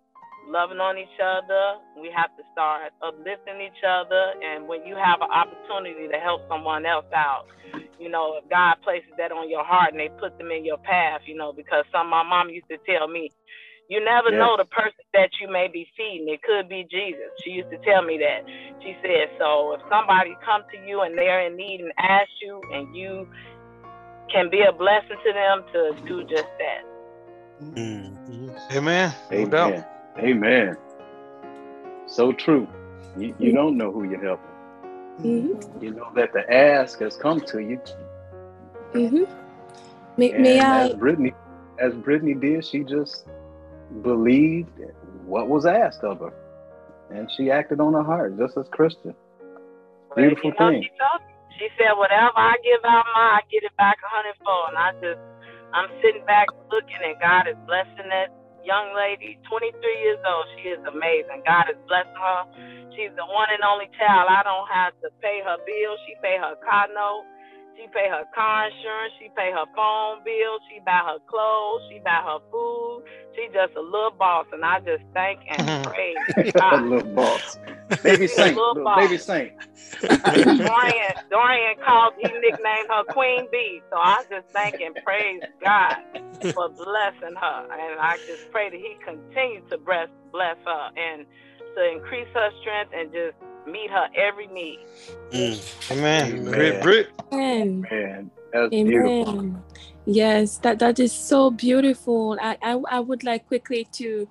loving 0.48 0.80
on 0.80 0.98
each 0.98 1.20
other. 1.20 1.80
We 2.00 2.10
have 2.16 2.32
to 2.38 2.44
start 2.51 2.92
uplifting 3.04 3.60
each 3.62 3.84
other. 3.84 4.34
And 4.42 4.68
when 4.68 4.86
you 4.86 4.96
have 4.96 5.22
an 5.22 5.30
opportunity 5.30 6.08
to 6.08 6.20
help 6.20 6.42
someone 6.48 6.86
else 6.86 7.08
out, 7.13 7.46
you 8.00 8.10
know, 8.10 8.39
if 8.42 8.50
God 8.50 8.75
places 8.84 9.12
that 9.18 9.32
on 9.32 9.50
your 9.50 9.63
heart 9.63 9.92
and 9.92 10.00
they 10.00 10.10
put 10.20 10.38
them 10.38 10.51
in 10.51 10.63
your 10.63 10.77
path, 10.77 11.22
you 11.25 11.36
know, 11.36 11.51
because 11.51 11.86
some 11.92 12.10
my 12.10 12.24
mom 12.24 12.50
used 12.50 12.70
to 12.70 12.77
tell 12.88 13.08
me, 13.08 13.30
you 13.89 14.04
never 14.04 14.32
yes. 14.32 14.39
know 14.39 14.58
the 14.58 14.66
person 14.66 15.04
that 15.13 15.30
you 15.39 15.51
may 15.51 15.68
be 15.68 15.88
feeding. 15.96 16.27
It 16.27 16.44
could 16.44 16.68
be 16.68 16.86
Jesus. 16.92 17.32
She 17.44 17.51
used 17.51 17.70
to 17.72 17.77
tell 17.84 18.04
me 18.04 18.20
that. 18.20 18.44
She 18.84 18.96
said, 19.01 19.32
so 19.39 19.74
if 19.74 19.82
somebody 19.89 20.36
come 20.44 20.63
to 20.72 20.77
you 20.88 21.01
and 21.01 21.18
they're 21.18 21.48
in 21.48 21.56
need 21.56 21.82
and 21.82 21.92
ask 21.98 22.30
you 22.42 22.62
and 22.74 22.96
you 22.96 23.27
can 24.32 24.50
be 24.50 24.62
a 24.68 24.72
blessing 24.72 25.18
to 25.25 25.34
them 25.34 25.63
to 25.74 26.08
do 26.08 26.24
just 26.24 26.51
that. 26.60 26.84
Mm-hmm. 27.63 28.77
Amen. 28.77 29.13
Amen. 29.32 29.86
Amen. 30.19 30.77
So 32.07 32.31
true. 32.31 32.67
You, 33.17 33.36
you 33.39 33.51
don't 33.51 33.77
know 33.77 33.91
who 33.91 34.03
you're 34.03 34.24
helping. 34.24 34.45
Mm-hmm. 35.21 35.83
You 35.83 35.91
know 35.91 36.12
that 36.15 36.33
the 36.33 36.51
ask 36.51 37.00
has 37.00 37.17
come 37.17 37.41
to 37.41 37.59
you. 37.59 37.81
Mm-hmm. 38.93 39.24
May, 40.17 40.31
may 40.33 40.59
I? 40.59 40.89
As 40.89 40.93
Brittany, 40.93 41.33
as 41.79 41.93
Brittany 41.93 42.33
did, 42.33 42.65
she 42.65 42.83
just 42.83 43.25
believed 44.01 44.69
what 45.25 45.47
was 45.47 45.65
asked 45.65 46.03
of 46.03 46.19
her, 46.19 46.33
and 47.12 47.29
she 47.36 47.51
acted 47.51 47.79
on 47.79 47.93
her 47.93 48.03
heart, 48.03 48.38
just 48.38 48.57
as 48.57 48.67
Christian. 48.69 49.15
Beautiful 50.15 50.53
well, 50.57 50.71
thing. 50.71 50.83
She, 50.83 51.59
she 51.59 51.67
said, 51.77 51.93
"Whatever 51.97 52.31
I 52.36 52.55
give 52.63 52.83
out, 52.86 53.05
my 53.13 53.38
I 53.38 53.39
get 53.51 53.63
it 53.63 53.75
back 53.77 53.97
a 54.03 54.07
hundredfold." 54.09 54.69
And 54.69 54.77
I 54.77 54.91
just, 55.01 55.21
I'm 55.74 55.89
sitting 56.01 56.25
back 56.25 56.47
looking, 56.71 57.01
and 57.03 57.19
God 57.19 57.47
is 57.47 57.57
blessing 57.65 58.09
that 58.09 58.37
young 58.67 58.91
lady, 58.91 59.39
23 59.47 59.71
years 60.03 60.19
old. 60.27 60.45
She 60.59 60.75
is 60.75 60.83
amazing. 60.83 61.47
God 61.47 61.71
is 61.71 61.79
blessing 61.88 62.19
her. 62.19 62.43
She's 62.91 63.15
the 63.15 63.24
one 63.24 63.47
and 63.47 63.63
only 63.63 63.88
child. 63.95 64.27
I 64.27 64.43
don't 64.43 64.67
have 64.67 64.91
to 65.07 65.09
pay 65.24 65.39
her 65.39 65.55
bills. 65.63 66.00
She 66.03 66.19
pay 66.19 66.36
her 66.36 66.59
car 66.59 66.91
note. 66.91 67.24
She 67.79 67.88
pay 67.95 68.12
her 68.12 68.27
car 68.36 68.67
insurance. 68.67 69.15
She 69.24 69.31
pay 69.31 69.55
her 69.55 69.69
phone 69.71 70.27
bill. 70.27 70.59
She 70.67 70.83
buy 70.83 71.00
her 71.07 71.24
clothes. 71.31 71.88
She 71.88 72.03
buy 72.03 72.19
her 72.27 72.43
food. 72.51 73.07
She 73.39 73.47
just 73.55 73.77
a 73.77 73.81
little 73.81 74.12
boss, 74.17 74.47
and 74.51 74.65
I 74.65 74.79
just 74.81 75.05
thank 75.13 75.39
and 75.47 75.86
praise 75.88 76.51
God. 76.59 76.81
a 76.81 76.83
little 76.83 77.15
boss. 77.15 77.57
Baby 78.03 78.27
Saint, 78.27 78.56
little 78.56 78.94
baby 78.96 79.17
Saint. 79.17 79.53
Dorian, 80.12 81.15
Dorian 81.29 81.75
called, 81.86 82.13
he 82.20 82.27
nicknamed 82.27 82.89
her 82.89 83.03
Queen 83.13 83.48
Bee. 83.51 83.82
So 83.91 83.98
I 83.98 84.24
just 84.29 84.46
thank 84.53 84.79
and 84.79 84.96
praise 85.03 85.41
God 85.62 85.98
for 86.53 86.70
blessing 86.70 87.36
her. 87.36 87.60
And 87.72 88.00
I 88.00 88.17
just 88.27 88.41
pray 88.51 88.70
that 88.70 88.77
he 88.77 88.96
continue 89.06 89.62
to 89.70 89.77
bless, 89.77 90.10
bless 90.32 90.58
her 90.65 90.89
and 90.96 91.25
to 91.75 91.91
increase 91.91 92.27
her 92.34 92.50
strength 92.62 92.91
and 92.96 93.12
just 93.12 93.38
meet 93.67 93.89
her 93.89 94.08
every 94.15 94.48
need. 94.48 94.79
Mm. 95.32 95.91
Amen. 95.91 96.48
Amen. 96.48 96.82
Brit, 96.82 97.10
Amen. 97.32 97.86
Man, 97.91 98.32
that's 98.53 98.74
Amen. 98.74 98.88
beautiful. 98.88 99.63
Yes, 100.06 100.58
that 100.60 100.79
that 100.79 101.00
is 101.00 101.12
so 101.12 101.51
beautiful. 101.51 102.38
I 102.41 102.58
I, 102.62 102.82
I 102.89 103.00
would 103.00 103.24
like 103.24 103.48
quickly 103.48 103.88
to 103.94 104.27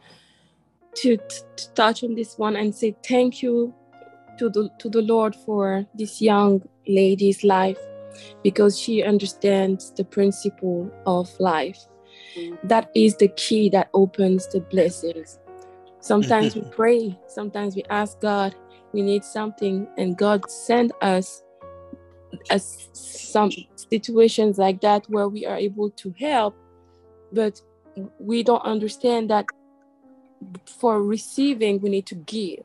to, 0.96 1.16
to 1.16 1.74
touch 1.74 2.02
on 2.04 2.14
this 2.14 2.36
one 2.38 2.56
and 2.56 2.74
say 2.74 2.96
thank 3.06 3.42
you 3.42 3.74
to 4.38 4.50
the 4.50 4.68
to 4.78 4.88
the 4.88 5.02
Lord 5.02 5.34
for 5.34 5.86
this 5.94 6.20
young 6.20 6.62
lady's 6.86 7.42
life 7.42 7.78
because 8.42 8.78
she 8.78 9.02
understands 9.02 9.92
the 9.92 10.04
principle 10.04 10.90
of 11.06 11.28
life. 11.40 11.78
That 12.64 12.90
is 12.94 13.16
the 13.16 13.28
key 13.28 13.68
that 13.70 13.88
opens 13.94 14.46
the 14.48 14.60
blessings. 14.60 15.38
Sometimes 16.00 16.54
we 16.54 16.62
pray, 16.70 17.18
sometimes 17.26 17.76
we 17.76 17.84
ask 17.90 18.20
God, 18.20 18.54
we 18.92 19.02
need 19.02 19.24
something, 19.24 19.86
and 19.98 20.16
God 20.16 20.48
send 20.50 20.92
us 21.02 21.42
as 22.50 22.88
some 22.92 23.50
situations 23.74 24.58
like 24.58 24.80
that 24.80 25.04
where 25.08 25.28
we 25.28 25.46
are 25.46 25.56
able 25.56 25.90
to 25.90 26.14
help, 26.18 26.56
but 27.32 27.60
we 28.18 28.42
don't 28.42 28.64
understand 28.64 29.30
that 29.30 29.46
for 30.66 31.02
receiving 31.02 31.80
we 31.80 31.88
need 31.88 32.06
to 32.06 32.14
give. 32.14 32.64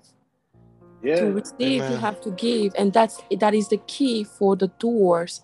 Yeah. 1.04 1.16
To 1.16 1.32
receive, 1.32 1.82
Amen. 1.82 1.92
you 1.92 1.98
have 1.98 2.22
to 2.22 2.32
give, 2.32 2.74
and 2.78 2.94
that's 2.94 3.20
that 3.40 3.56
is 3.56 3.70
the 3.70 3.78
key 3.78 4.24
for 4.24 4.56
the 4.56 4.68
doors 4.80 5.42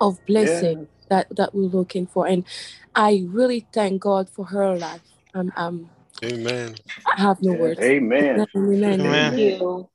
of 0.00 0.24
blessing 0.26 0.86
that 1.08 1.26
that 1.36 1.54
we're 1.54 1.68
looking 1.68 2.06
for. 2.06 2.26
And 2.26 2.44
I 2.94 3.26
really 3.28 3.66
thank 3.72 4.02
God 4.02 4.28
for 4.28 4.44
her 4.46 4.76
life. 4.76 5.02
Um, 5.34 5.52
um, 5.56 5.90
Amen. 6.24 6.76
I 7.06 7.20
have 7.20 7.42
no 7.42 7.52
Yeah. 7.52 7.58
words. 7.58 7.80
Amen. 7.80 8.46
Amen. 8.56 9.00
Amen. 9.00 9.30
Thank 9.30 9.60
you. 9.60 9.88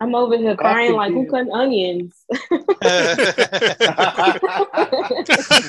I'm 0.00 0.14
over 0.14 0.36
here 0.36 0.56
crying 0.56 0.90
to 0.90 0.96
like 0.96 1.12
who 1.12 1.22
give. 1.22 1.30
cutting 1.30 1.52
onions? 1.52 2.24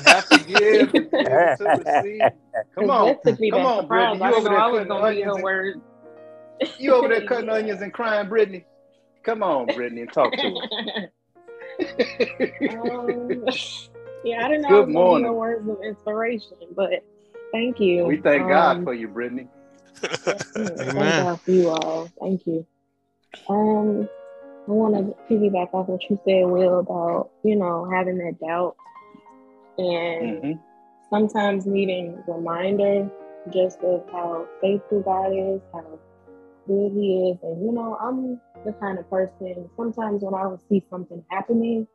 have 0.05 0.27
to 0.29 0.39
give 0.39 0.91
to. 0.91 2.32
Come 2.75 2.89
on, 2.91 3.05
That 3.08 3.24
took 3.24 3.39
me 3.39 3.51
come 3.51 3.62
by 3.62 3.65
on. 3.65 3.88
Brittany. 3.88 4.20
You 4.25 4.36
over 4.36 4.50
there 4.50 4.60
cutting 4.60 4.88
gonna 4.88 5.10
be 5.12 5.22
her 5.22 5.32
onions? 5.32 5.46
And, 6.60 6.72
you 6.79 6.94
over 6.94 7.08
there 7.08 7.22
cutting 7.22 7.48
Yeah. 7.48 7.53
onions 7.53 7.82
and 7.82 7.94
crying, 7.94 8.27
Brittany? 8.27 8.65
Come 9.24 9.44
on, 9.44 9.65
Brittany, 9.67 10.01
and 10.01 10.12
talk 10.12 10.36
to 10.38 10.60
her. 10.60 11.12
um, 12.70 13.46
yeah, 14.24 14.46
I 14.46 14.48
don't 14.50 14.62
know 14.62 14.70
Good 14.70 14.88
was 14.88 14.94
gonna 14.94 14.94
be 14.94 14.94
morning. 14.94 15.25
her 15.25 15.34
words 15.34 15.70
of 15.70 15.77
inspiration, 15.84 16.58
but 16.75 17.03
thank 17.51 17.79
you. 17.79 18.05
we 18.05 18.17
thank 18.17 18.48
God 18.50 18.77
Um, 18.77 18.84
for 18.84 18.94
you, 18.94 19.08
Brittany. 19.08 19.48
Yeah, 20.03 20.38
Thank 20.53 20.79
Amen. 20.82 21.25
God 21.25 21.41
for 21.41 21.51
you 21.51 21.70
all. 21.70 22.12
Thank 22.22 22.46
you. 22.46 22.65
Um, 23.49 24.09
I 24.67 24.71
want 24.71 24.95
to 24.95 25.15
piggyback 25.31 25.73
off 25.73 25.87
what 25.87 26.01
you 26.09 26.19
said, 26.25 26.45
Will, 26.45 26.79
about 26.79 27.31
you 27.43 27.55
know 27.55 27.89
having 27.91 28.17
that 28.19 28.39
doubt 28.39 28.75
and 29.77 30.41
hmm 30.41 30.51
sometimes 31.09 31.65
needing 31.65 32.23
reminder 32.27 33.07
just 33.53 33.77
of 33.83 34.03
how 34.11 34.47
faithful 34.61 35.01
God 35.03 35.31
is, 35.31 35.61
how 35.73 35.99
good 36.67 36.91
He 36.93 37.29
is, 37.31 37.37
and 37.43 37.63
you 37.63 37.71
know 37.71 37.97
I'm 38.01 38.41
the 38.63 38.73
kind 38.81 38.97
of 38.97 39.09
person. 39.09 39.69
Sometimes 39.77 40.23
when 40.23 40.33
I 40.33 40.43
don't 40.43 40.61
see 40.67 40.83
something 40.89 41.23
happening, 41.29 41.87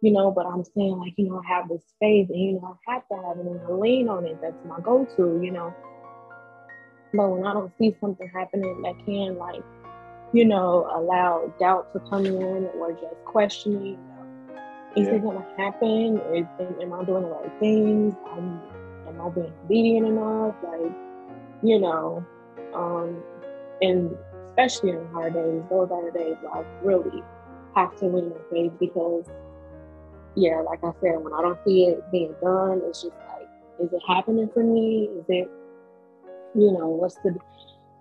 you 0.00 0.12
know, 0.12 0.32
but 0.32 0.46
I'm 0.46 0.64
saying 0.64 0.98
like 0.98 1.14
you 1.16 1.28
know 1.28 1.42
I 1.44 1.54
have 1.54 1.68
this 1.68 1.84
faith, 2.00 2.28
and 2.30 2.40
you 2.40 2.52
know 2.52 2.76
I 2.88 2.94
have 2.94 3.08
to 3.08 3.16
have 3.16 3.38
it, 3.38 3.46
and 3.46 3.60
I 3.68 3.72
lean 3.72 4.08
on 4.08 4.26
it. 4.26 4.38
That's 4.42 4.64
my 4.64 4.80
go-to, 4.80 5.40
you 5.42 5.52
know. 5.52 5.72
But 7.14 7.28
when 7.28 7.46
I 7.46 7.52
don't 7.52 7.72
see 7.78 7.94
something 8.00 8.28
happening 8.34 8.80
that 8.82 8.94
can 9.04 9.36
like, 9.36 9.62
you 10.32 10.44
know, 10.46 10.88
allow 10.94 11.52
doubt 11.58 11.92
to 11.92 12.00
come 12.10 12.24
in 12.26 12.68
or 12.74 12.92
just 12.92 13.24
questioning, 13.24 13.98
is 14.96 15.06
Yeah. 15.08 15.14
it 15.14 15.22
gonna 15.22 15.46
happen? 15.56 16.20
Is, 16.34 16.46
am 16.60 16.92
I 16.92 17.04
doing 17.04 17.22
the 17.22 17.28
right 17.28 17.52
things? 17.60 18.14
Um, 18.30 18.62
am 19.08 19.20
I 19.20 19.28
being 19.30 19.54
obedient 19.64 20.06
enough? 20.08 20.56
Like, 20.62 20.92
you 21.62 21.80
know, 21.80 22.24
um, 22.74 23.22
and 23.80 24.16
especially 24.50 24.90
in 24.90 25.06
hard 25.12 25.34
days, 25.34 25.62
those 25.70 25.90
are 25.90 26.04
the 26.10 26.18
days 26.18 26.36
where 26.40 26.54
I 26.54 26.64
really 26.82 27.22
have 27.74 27.94
to 27.96 28.06
lean 28.06 28.32
on 28.32 28.40
faith 28.50 28.72
because, 28.80 29.30
yeah, 30.34 30.60
like 30.60 30.80
I 30.84 30.92
said, 31.00 31.16
when 31.22 31.32
I 31.32 31.42
don't 31.42 31.58
see 31.64 31.86
it 31.86 32.02
being 32.10 32.34
done, 32.42 32.82
it's 32.84 33.02
just 33.02 33.16
like, 33.28 33.48
is 33.80 33.92
it 33.92 34.02
happening 34.06 34.48
for 34.52 34.62
me? 34.62 35.08
Is 35.18 35.24
it 35.28 35.48
you 36.54 36.72
know, 36.72 36.88
what's 36.88 37.16
the 37.16 37.36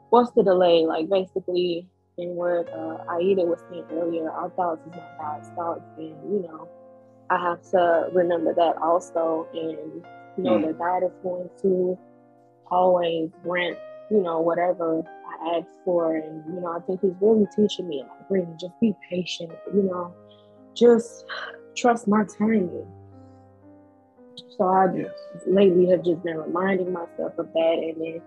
what's 0.10 0.32
the 0.32 0.44
delay? 0.44 0.86
Like 0.86 1.10
basically 1.10 1.88
in 2.22 2.36
what 2.36 2.68
uh, 2.74 2.98
Aida 3.16 3.44
was 3.44 3.62
saying 3.70 3.86
earlier, 3.92 4.32
our 4.32 4.52
thoughts 4.52 4.86
is 4.86 4.94
not 4.96 5.18
God's 5.20 5.50
thoughts, 5.56 5.86
and 5.98 6.18
you 6.32 6.44
know, 6.48 6.70
I 7.30 7.38
have 7.42 7.60
to 7.74 8.10
remember 8.14 8.54
that 8.56 8.76
also, 8.82 9.50
and 9.54 10.04
you 10.38 10.44
know 10.44 10.60
Mm. 10.60 10.62
that 10.62 10.78
God 10.80 11.04
is 11.06 11.14
going 11.24 11.50
to 11.64 12.00
always 12.72 13.30
grant, 13.44 13.78
you 14.12 14.22
know, 14.22 14.42
whatever 14.42 15.02
I 15.44 15.58
ask 15.60 15.68
for, 15.86 16.16
and 16.18 16.44
you 16.54 16.62
know, 16.62 16.68
I 16.78 16.80
think 16.88 17.02
He's 17.02 17.14
really 17.22 17.48
teaching 17.56 17.88
me, 17.90 18.04
like, 18.08 18.28
really, 18.30 18.56
just 18.60 18.74
be 18.82 18.96
patient, 19.12 19.52
you 19.74 19.84
know, 19.84 20.16
just 20.78 21.26
trust 21.78 22.08
my 22.08 22.24
timing. 22.38 22.88
So 24.58 24.66
I 24.66 24.88
Yes. 24.96 25.10
lately 25.48 25.88
have 25.90 26.04
just 26.04 26.24
been 26.24 26.38
reminding 26.38 26.92
myself 26.94 27.34
of 27.38 27.52
that. 27.54 27.78
And 27.82 28.02
then 28.02 28.22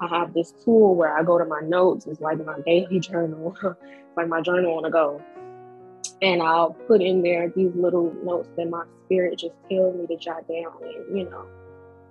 I 0.00 0.08
have 0.08 0.34
this 0.34 0.52
tool 0.64 0.94
where 0.96 1.16
I 1.16 1.22
go 1.22 1.38
to 1.38 1.44
my 1.44 1.60
notes. 1.60 2.06
It's 2.06 2.20
like 2.20 2.44
my 2.44 2.58
daily 2.66 3.00
journal, 3.00 3.56
it's 3.62 4.16
like 4.16 4.28
my 4.28 4.40
journal 4.40 4.78
on 4.78 4.84
a 4.84 4.90
go. 4.90 5.22
And 6.22 6.42
I'll 6.42 6.76
put 6.86 7.02
in 7.02 7.22
there 7.22 7.50
these 7.54 7.72
little 7.74 8.14
notes 8.24 8.48
that 8.56 8.68
my 8.68 8.84
spirit 9.04 9.38
just 9.38 9.54
tells 9.70 9.96
me 9.96 10.06
to 10.06 10.16
jot 10.16 10.46
down. 10.48 10.72
And, 10.82 11.18
you 11.18 11.24
know, 11.30 11.46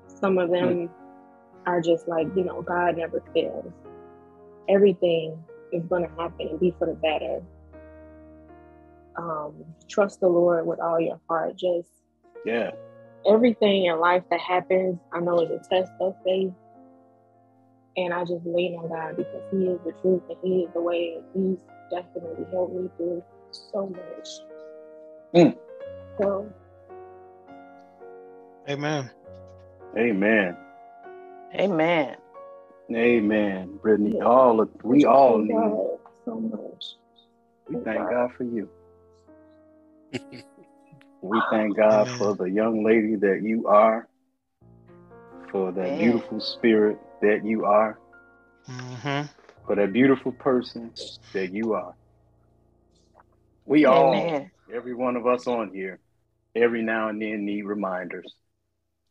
some 0.07 0.37
of 0.37 0.49
them 0.51 0.89
are 1.65 1.81
just 1.81 2.07
like, 2.07 2.27
you 2.35 2.43
know, 2.43 2.61
God 2.61 2.97
never 2.97 3.23
fails. 3.33 3.73
Everything 4.69 5.43
is 5.71 5.83
going 5.85 6.03
to 6.03 6.09
happen 6.09 6.47
and 6.49 6.59
be 6.59 6.73
for 6.77 6.87
the 6.87 6.93
better. 6.93 7.41
Um, 9.17 9.65
trust 9.89 10.19
the 10.19 10.27
Lord 10.27 10.65
with 10.65 10.79
all 10.79 10.99
your 10.99 11.19
heart. 11.29 11.57
Just 11.57 11.89
Yeah. 12.45 12.71
everything 13.25 13.85
in 13.85 13.99
life 13.99 14.23
that 14.29 14.39
happens, 14.39 14.99
I 15.11 15.19
know 15.19 15.41
is 15.41 15.51
a 15.51 15.59
test 15.73 15.91
of 16.01 16.15
faith. 16.25 16.53
And 17.95 18.13
I 18.13 18.21
just 18.21 18.45
lean 18.45 18.75
on 18.75 18.89
God 18.89 19.17
because 19.17 19.43
He 19.51 19.65
is 19.65 19.79
the 19.85 19.93
truth 20.01 20.23
and 20.29 20.37
He 20.43 20.61
is 20.61 20.69
the 20.73 20.81
way. 20.81 21.17
He's 21.33 21.57
definitely 21.91 22.45
helped 22.51 22.73
me 22.73 22.89
through 22.97 23.23
so 23.51 23.87
much. 23.87 24.29
Mm. 25.35 25.57
So, 26.19 26.53
Amen. 28.67 29.11
Amen. 29.97 30.57
Amen. 31.53 32.15
Amen. 32.91 33.79
Brittany, 33.81 34.21
all 34.21 34.61
of, 34.61 34.69
we 34.83 35.05
all 35.05 35.37
thank 35.37 35.49
need. 35.49 35.55
God 35.55 35.97
so 36.25 36.39
much. 36.39 36.85
We 37.69 37.75
thank 37.83 38.09
God 38.09 38.31
for 38.37 38.43
you. 38.43 38.69
We 41.25 41.39
thank 41.51 41.77
God 41.77 42.09
Amen. 42.09 42.17
for 42.17 42.35
the 42.35 42.51
young 42.51 42.83
lady 42.83 43.15
that 43.15 43.39
you 43.43 43.65
are, 43.67 44.09
for 45.53 45.71
that 45.71 45.79
Amen. 45.79 45.97
beautiful 45.97 46.41
spirit 46.41 46.97
that 47.23 47.41
you 47.43 47.65
are, 47.65 47.99
hmm 48.67 49.23
for 49.65 49.75
that 49.75 49.93
beautiful 49.93 50.33
person 50.33 50.91
that 51.33 51.53
you 51.53 51.73
are. 51.73 51.95
We 53.65 53.85
all, 53.85 54.13
Amen. 54.13 54.51
every 54.73 54.93
one 54.93 55.15
of 55.15 55.25
us 55.25 55.47
on 55.47 55.71
here, 55.73 55.99
every 56.55 56.83
now 56.83 57.09
and 57.09 57.21
then 57.21 57.45
need 57.45 57.63
reminders. 57.63 58.33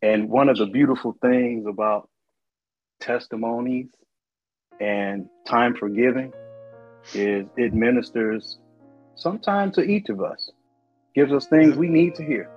And 0.02 0.28
one 0.28 0.48
of 0.48 0.58
the 0.58 0.66
beautiful 0.66 1.16
things 1.22 1.66
about 1.66 2.08
testimonies 3.00 3.88
and 4.80 5.26
time 5.48 5.74
for 5.74 5.88
giving 5.88 6.32
is 7.14 7.46
it 7.56 7.72
ministers 7.72 8.58
sometimes 9.16 9.76
to 9.76 9.82
each 9.82 10.08
of 10.10 10.20
us, 10.22 10.50
gives 11.14 11.32
us 11.32 11.46
things 11.46 11.76
we 11.76 11.88
need 11.88 12.14
to 12.16 12.24
hear, 12.24 12.50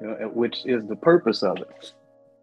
you 0.00 0.06
know, 0.06 0.30
which 0.32 0.64
is 0.64 0.86
the 0.88 0.96
purpose 0.96 1.42
of 1.42 1.58
it. 1.58 1.92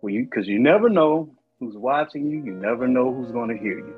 Because 0.04 0.48
you 0.48 0.60
never 0.60 0.90
know 0.90 1.36
who's 1.60 1.76
watching 1.76 2.30
you, 2.30 2.44
you 2.44 2.54
never 2.54 2.88
know 2.88 3.14
who's 3.14 3.32
going 3.32 3.50
to 3.50 3.58
hear 3.58 3.78
you. 3.80 3.96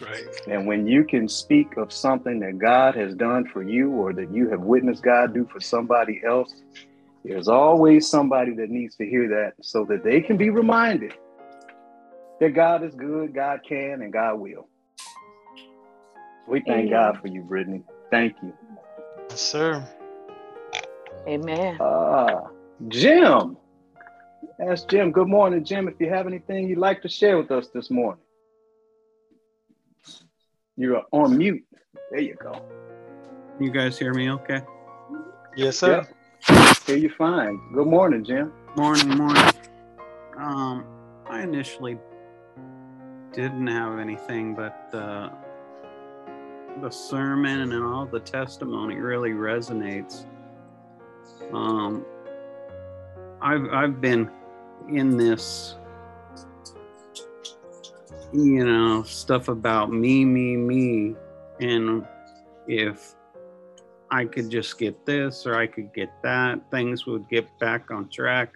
Right. 0.00 0.24
And 0.46 0.66
when 0.66 0.86
you 0.86 1.04
can 1.04 1.28
speak 1.28 1.76
of 1.76 1.92
something 1.92 2.40
that 2.40 2.58
God 2.58 2.94
has 2.94 3.14
done 3.14 3.46
for 3.52 3.62
you 3.62 3.90
or 3.90 4.14
that 4.14 4.32
you 4.32 4.48
have 4.50 4.60
witnessed 4.60 5.02
God 5.02 5.34
do 5.34 5.46
for 5.52 5.60
somebody 5.60 6.22
else, 6.26 6.54
there's 7.22 7.48
always 7.48 8.08
somebody 8.08 8.54
that 8.54 8.70
needs 8.70 8.96
to 8.96 9.04
hear 9.04 9.28
that 9.28 9.52
so 9.62 9.84
that 9.86 10.02
they 10.02 10.22
can 10.22 10.38
be 10.38 10.48
reminded 10.48 11.12
that 12.40 12.54
God 12.54 12.82
is 12.82 12.94
good, 12.94 13.34
God 13.34 13.60
can, 13.68 14.00
and 14.00 14.10
God 14.10 14.40
will. 14.40 14.66
We 16.48 16.60
thank 16.60 16.88
Amen. 16.88 16.90
God 16.90 17.20
for 17.20 17.28
you, 17.28 17.42
Brittany. 17.42 17.82
Thank 18.10 18.36
you. 18.42 18.54
Yes, 19.28 19.40
sir. 19.40 19.86
Amen. 21.28 21.78
Uh, 21.78 22.40
Jim. 22.88 23.58
Ask 24.60 24.88
Jim. 24.88 25.10
Good 25.10 25.28
morning, 25.28 25.64
Jim. 25.64 25.88
If 25.88 25.94
you 25.98 26.08
have 26.10 26.26
anything 26.26 26.68
you'd 26.68 26.78
like 26.78 27.02
to 27.02 27.08
share 27.08 27.38
with 27.38 27.50
us 27.50 27.68
this 27.68 27.90
morning, 27.90 28.22
you're 30.76 31.02
on 31.12 31.36
mute. 31.38 31.64
There 32.10 32.20
you 32.20 32.34
go. 32.34 32.62
You 33.58 33.70
guys 33.70 33.98
hear 33.98 34.14
me 34.14 34.30
okay? 34.30 34.62
Yes, 35.56 35.78
sir. 35.78 36.06
Yep. 36.48 36.76
Hear 36.86 36.96
you 36.96 37.10
fine. 37.10 37.60
Good 37.74 37.86
morning, 37.86 38.24
Jim. 38.24 38.52
Morning, 38.76 39.16
morning. 39.16 39.52
Um, 40.38 40.84
I 41.28 41.42
initially 41.42 41.98
didn't 43.32 43.66
have 43.66 43.98
anything, 43.98 44.54
but 44.54 44.88
uh, 44.94 45.30
the 46.80 46.90
sermon 46.90 47.72
and 47.72 47.84
all 47.84 48.06
the 48.06 48.20
testimony 48.20 48.96
really 48.96 49.30
resonates. 49.30 50.26
Um, 51.52 52.04
I've 53.42 53.66
I've 53.72 54.00
been 54.00 54.30
in 54.88 55.16
this, 55.16 55.76
you 58.32 58.64
know, 58.64 59.02
stuff 59.02 59.48
about 59.48 59.92
me, 59.92 60.24
me, 60.24 60.56
me, 60.56 61.14
and 61.60 62.06
if 62.66 63.14
I 64.10 64.24
could 64.24 64.50
just 64.50 64.78
get 64.78 65.06
this 65.06 65.46
or 65.46 65.54
I 65.54 65.66
could 65.66 65.92
get 65.94 66.10
that, 66.22 66.70
things 66.70 67.06
would 67.06 67.28
get 67.28 67.46
back 67.58 67.90
on 67.90 68.08
track. 68.08 68.54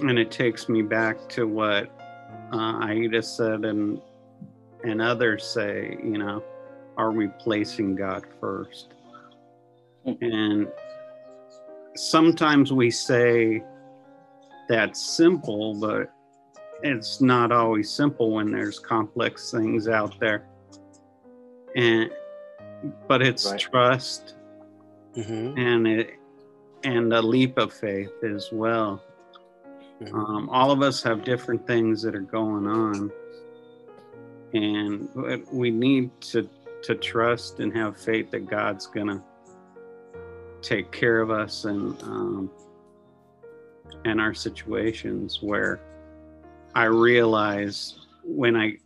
And 0.00 0.18
it 0.18 0.30
takes 0.30 0.68
me 0.68 0.82
back 0.82 1.28
to 1.30 1.46
what 1.46 1.90
uh, 2.52 2.78
Aida 2.82 3.22
said 3.22 3.64
and 3.64 4.00
and 4.84 5.00
others 5.00 5.44
say, 5.44 5.96
you 6.02 6.18
know, 6.18 6.42
are 6.96 7.12
we 7.12 7.28
placing 7.38 7.94
God 7.94 8.24
first? 8.40 8.94
And 10.04 10.68
sometimes 11.94 12.72
we 12.72 12.90
say 12.90 13.62
that's 14.68 15.00
simple, 15.00 15.74
but 15.74 16.12
it's 16.82 17.20
not 17.20 17.52
always 17.52 17.90
simple 17.90 18.32
when 18.32 18.50
there's 18.50 18.78
complex 18.78 19.50
things 19.50 19.88
out 19.88 20.18
there. 20.18 20.46
And 21.76 22.10
but 23.06 23.22
it's 23.22 23.48
Right. 23.50 23.60
trust 23.60 24.34
Mhm. 25.14 25.56
and 25.56 25.86
it 25.86 26.14
and 26.84 27.12
a 27.12 27.22
leap 27.22 27.58
of 27.58 27.72
faith 27.72 28.12
as 28.24 28.50
well. 28.50 29.00
Mhm. 30.00 30.12
Um, 30.14 30.50
all 30.50 30.72
of 30.72 30.82
us 30.82 31.00
have 31.04 31.22
different 31.22 31.64
things 31.64 32.02
that 32.02 32.16
are 32.16 32.20
going 32.20 32.66
on, 32.66 33.12
and 34.52 35.08
we 35.52 35.70
need 35.70 36.10
to 36.22 36.48
to 36.82 36.96
trust 36.96 37.60
and 37.60 37.72
have 37.72 37.96
faith 37.96 38.32
that 38.32 38.46
God's 38.46 38.86
gonna 38.88 39.22
take 40.62 40.90
care 40.92 41.20
of 41.20 41.30
us 41.30 41.64
and 41.64 42.00
um, 42.02 42.50
and 44.04 44.20
our 44.20 44.34
situations. 44.34 45.38
Where 45.42 45.80
I 46.74 46.84
realize 46.84 47.98
when 48.24 48.56
I, 48.56 48.78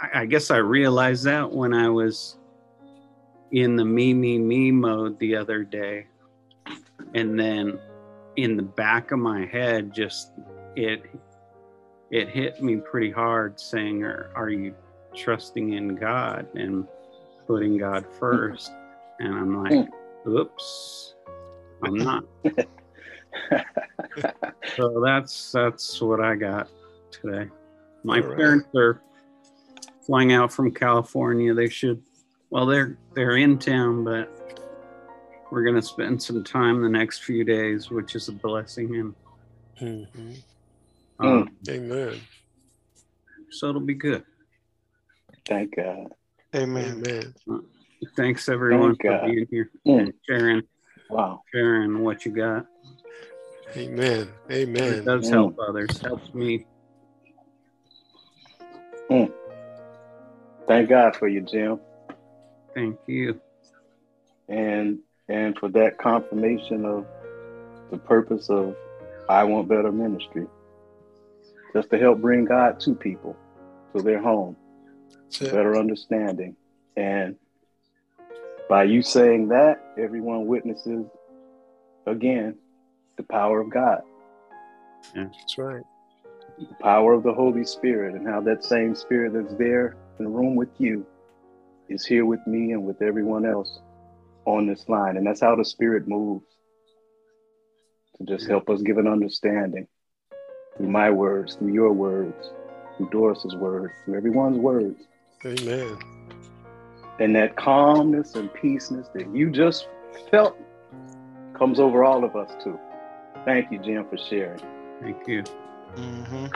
I 0.00 0.20
I 0.20 0.26
guess 0.26 0.50
I 0.50 0.58
realized 0.58 1.24
that 1.24 1.50
when 1.50 1.72
I 1.72 1.88
was 1.88 2.36
in 3.52 3.76
the 3.76 3.84
me 3.84 4.14
me 4.14 4.38
me 4.38 4.70
mode 4.70 5.18
the 5.18 5.36
other 5.36 5.64
day. 5.64 6.06
And 7.14 7.38
then 7.38 7.78
in 8.36 8.56
the 8.56 8.62
back 8.62 9.10
of 9.10 9.18
my 9.18 9.44
head 9.46 9.92
just 9.92 10.32
it 10.76 11.02
it 12.10 12.28
hit 12.28 12.62
me 12.62 12.76
pretty 12.76 13.10
hard 13.10 13.58
saying 13.58 14.02
are, 14.04 14.30
are 14.34 14.50
you 14.50 14.74
trusting 15.14 15.72
in 15.72 15.96
god 15.96 16.46
and 16.54 16.86
putting 17.46 17.76
god 17.76 18.06
first? 18.18 18.72
And 19.18 19.34
i'm 19.34 19.62
like 19.62 19.88
oops 20.28 21.14
i'm 21.82 21.94
not 21.94 22.24
so 24.76 25.00
that's 25.04 25.52
that's 25.52 26.00
what 26.00 26.20
i 26.20 26.34
got 26.34 26.68
today 27.10 27.48
my 28.04 28.20
All 28.20 28.26
right. 28.28 28.36
parents 28.36 28.68
are 28.76 29.02
flying 30.06 30.32
out 30.32 30.52
from 30.52 30.72
california 30.72 31.54
they 31.54 31.68
should 31.68 32.02
well 32.50 32.66
they're 32.66 32.98
they're 33.14 33.36
in 33.36 33.58
town 33.58 34.04
but 34.04 34.28
we're 35.50 35.62
going 35.64 35.74
to 35.74 35.82
spend 35.82 36.22
some 36.22 36.44
time 36.44 36.80
the 36.82 36.88
next 36.88 37.24
few 37.24 37.44
days 37.44 37.90
which 37.90 38.14
is 38.14 38.28
a 38.28 38.32
blessing 38.32 38.96
and 38.96 39.14
Mhm. 39.80 40.42
um, 41.20 41.56
Amen. 41.68 42.20
so 43.50 43.68
it'll 43.70 43.80
be 43.80 43.94
good 43.94 44.24
Thank 45.46 45.76
God. 45.76 46.12
Amen. 46.54 47.02
Amen. 47.48 47.64
Thanks 48.16 48.48
everyone 48.48 48.96
Thank 48.96 49.02
for 49.02 49.10
God. 49.20 49.26
being 49.26 49.46
here 49.50 49.70
Mm. 49.86 49.98
and 50.00 50.12
sharing 50.28 50.62
Wow. 51.08 51.42
sharing 51.52 52.02
what 52.02 52.24
you 52.24 52.32
got 52.32 52.66
Amen. 53.76 54.28
it 54.48 54.52
Amen. 54.52 55.04
does 55.04 55.26
Mm. 55.28 55.32
help 55.32 55.56
others 55.66 55.98
helps 56.00 56.32
me 56.34 56.66
Thank 60.68 60.88
God 60.88 61.16
for 61.16 61.26
you, 61.26 61.40
Jim. 61.40 61.80
thank 62.74 62.96
you 63.06 63.40
and 64.48 65.00
and 65.28 65.58
for 65.58 65.68
that 65.70 65.98
confirmation 65.98 66.84
of 66.84 67.06
the 67.90 67.98
purpose 67.98 68.48
of 68.50 68.76
I 69.28 69.44
Want 69.44 69.68
Better 69.68 69.90
Ministry, 69.92 70.46
just 71.74 71.90
to 71.90 71.98
help 71.98 72.20
bring 72.20 72.44
God 72.44 72.78
to 72.80 72.94
people, 72.94 73.36
to 73.94 74.02
their 74.02 74.20
home, 74.20 74.56
That's 75.40 75.52
better 75.52 75.76
understanding, 75.76 76.56
and 76.96 77.36
by 78.70 78.84
you 78.84 79.02
saying 79.02 79.48
that, 79.48 79.80
everyone 79.98 80.46
witnesses 80.46 81.04
again 82.06 82.56
the 83.16 83.24
power 83.24 83.60
of 83.60 83.68
God, 83.68 84.00
That's 85.12 85.58
right. 85.58 85.82
the 86.56 86.76
power 86.80 87.12
of 87.12 87.24
the 87.24 87.32
Holy 87.32 87.64
Spirit, 87.64 88.14
and 88.14 88.28
how 88.28 88.40
that 88.42 88.64
same 88.64 88.94
Spirit 88.94 89.32
that's 89.32 89.58
there 89.58 89.96
in 90.20 90.24
the 90.24 90.30
room 90.30 90.54
with 90.54 90.68
you 90.78 91.04
is 91.88 92.06
here 92.06 92.24
with 92.24 92.46
me 92.46 92.70
and 92.70 92.84
with 92.84 93.02
everyone 93.02 93.44
else 93.44 93.80
on 94.46 94.68
this 94.68 94.88
line. 94.88 95.16
And 95.16 95.26
that's 95.26 95.40
how 95.40 95.56
the 95.56 95.64
Spirit 95.64 96.06
moves 96.06 96.46
to 98.18 98.24
just 98.24 98.48
help 98.48 98.70
us 98.70 98.80
give 98.82 98.98
an 98.98 99.08
understanding 99.08 99.88
through 100.76 100.88
my 100.88 101.10
words, 101.10 101.56
through 101.56 101.72
your 101.72 101.92
words, 101.92 102.52
through 102.96 103.10
Doris's 103.10 103.56
words, 103.56 103.92
through 104.04 104.16
everyone's 104.16 104.58
words. 104.58 105.02
Amen. 105.44 105.98
And 107.20 107.36
that 107.36 107.54
calmness 107.56 108.34
and 108.34 108.52
peaceness 108.54 109.06
that 109.14 109.32
you 109.34 109.50
just 109.50 109.86
felt 110.30 110.56
comes 111.56 111.78
over 111.78 112.02
all 112.02 112.24
of 112.24 112.34
us 112.34 112.50
too. 112.64 112.78
Thank 113.44 113.70
you, 113.70 113.78
Jim, 113.78 114.06
for 114.08 114.16
sharing. 114.16 114.60
thank 115.02 115.28
you 115.28 115.42
hmm 115.96 116.46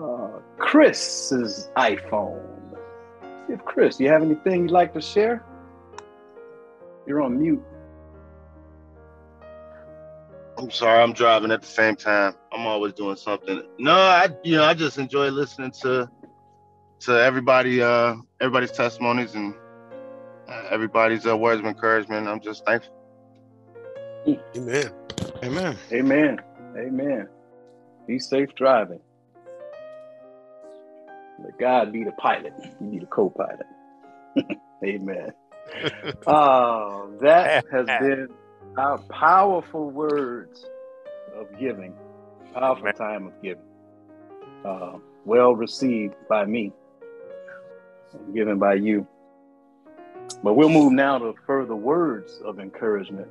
Uh, 0.00 0.40
Chris's 0.58 1.70
iPhone. 1.76 2.74
If 3.48 3.64
Chris, 3.64 4.00
you 4.00 4.08
have 4.08 4.22
anything 4.22 4.62
you'd 4.62 4.70
like 4.70 4.92
to 4.94 5.00
share? 5.00 5.44
You're 7.06 7.20
on 7.22 7.38
mute. 7.40 7.62
I'm 10.58 10.70
sorry, 10.70 11.02
I'm 11.02 11.12
driving 11.12 11.50
at 11.50 11.60
the 11.60 11.68
same 11.68 11.96
time. 11.96 12.34
I'm 12.52 12.66
always 12.66 12.94
doing 12.94 13.16
something. 13.16 13.62
No, 13.78 13.92
I 13.94 14.28
you 14.44 14.56
know 14.56 14.64
I 14.64 14.74
just 14.74 14.98
enjoy 14.98 15.28
listening 15.28 15.72
to 15.82 16.08
to 17.02 17.12
everybody 17.12 17.82
uh 17.82 18.14
everybody's 18.40 18.72
testimonies 18.72 19.34
and 19.34 19.54
uh, 20.48 20.66
everybody's 20.70 21.26
uh, 21.26 21.36
words 21.36 21.60
of 21.60 21.66
encouragement. 21.66 22.28
I'm 22.28 22.40
just 22.40 22.64
thankful. 22.64 22.94
Amen. 24.56 24.90
Amen. 25.42 25.76
Amen. 25.92 26.38
Amen. 26.76 27.28
Be 28.06 28.18
safe 28.18 28.54
driving. 28.54 29.00
Let 31.42 31.58
God 31.58 31.92
be 31.92 32.04
the 32.04 32.12
pilot. 32.12 32.52
You 32.80 32.90
be 32.90 32.98
the 32.98 33.06
co-pilot. 33.06 33.66
Amen. 34.84 35.32
Uh, 36.26 37.06
that 37.20 37.64
has 37.72 37.86
been 38.00 38.28
our 38.76 38.98
powerful 39.10 39.90
words 39.90 40.64
of 41.34 41.46
giving. 41.58 41.94
Powerful 42.54 42.92
time 42.92 43.26
of 43.26 43.42
giving. 43.42 43.64
Uh, 44.64 44.98
well 45.24 45.54
received 45.54 46.14
by 46.28 46.44
me. 46.44 46.72
Given 48.34 48.58
by 48.58 48.74
you. 48.74 49.06
But 50.42 50.54
we'll 50.54 50.68
move 50.68 50.92
now 50.92 51.18
to 51.18 51.34
further 51.46 51.76
words 51.76 52.40
of 52.44 52.58
encouragement. 52.58 53.28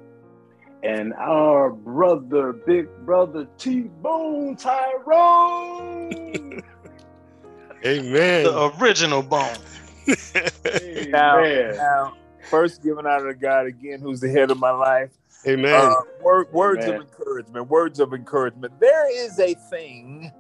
And 0.84 1.13
our 1.13 1.70
brother, 1.70 2.54
big 2.54 2.88
brother 3.06 3.48
T 3.58 3.82
Bone 4.02 4.56
Tyrone. 4.56 6.63
Amen. 7.86 8.44
The 8.44 8.74
original 8.80 9.22
bone. 9.22 9.56
Now, 11.10 11.39
Amen. 11.39 11.78
now, 11.78 12.13
first 12.50 12.84
giving 12.84 13.06
honor 13.06 13.34
to 13.34 13.39
God 13.39 13.67
again, 13.67 14.02
who's 14.02 14.20
the 14.20 14.30
head 14.30 14.52
of 14.52 14.60
my 14.60 14.72
life. 14.72 15.12
Amen. 15.48 15.74
Uh, 15.74 15.96
word, 16.22 16.52
words 16.52 16.86
Amen. 16.86 16.96
of 16.96 17.02
encouragement. 17.02 17.70
Words 17.70 18.00
of 18.00 18.13
encouragement. 18.13 18.80
There 18.80 19.26
is 19.26 19.39
a 19.39 19.54
thing 19.70 20.32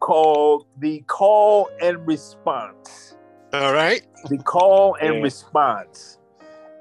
called 0.00 0.66
the 0.78 1.00
call 1.06 1.70
and 1.80 2.06
response. 2.06 3.16
All 3.52 3.72
right. 3.72 4.02
The 4.28 4.38
call 4.38 4.96
and 5.00 5.16
Yeah. 5.16 5.22
response. 5.22 6.18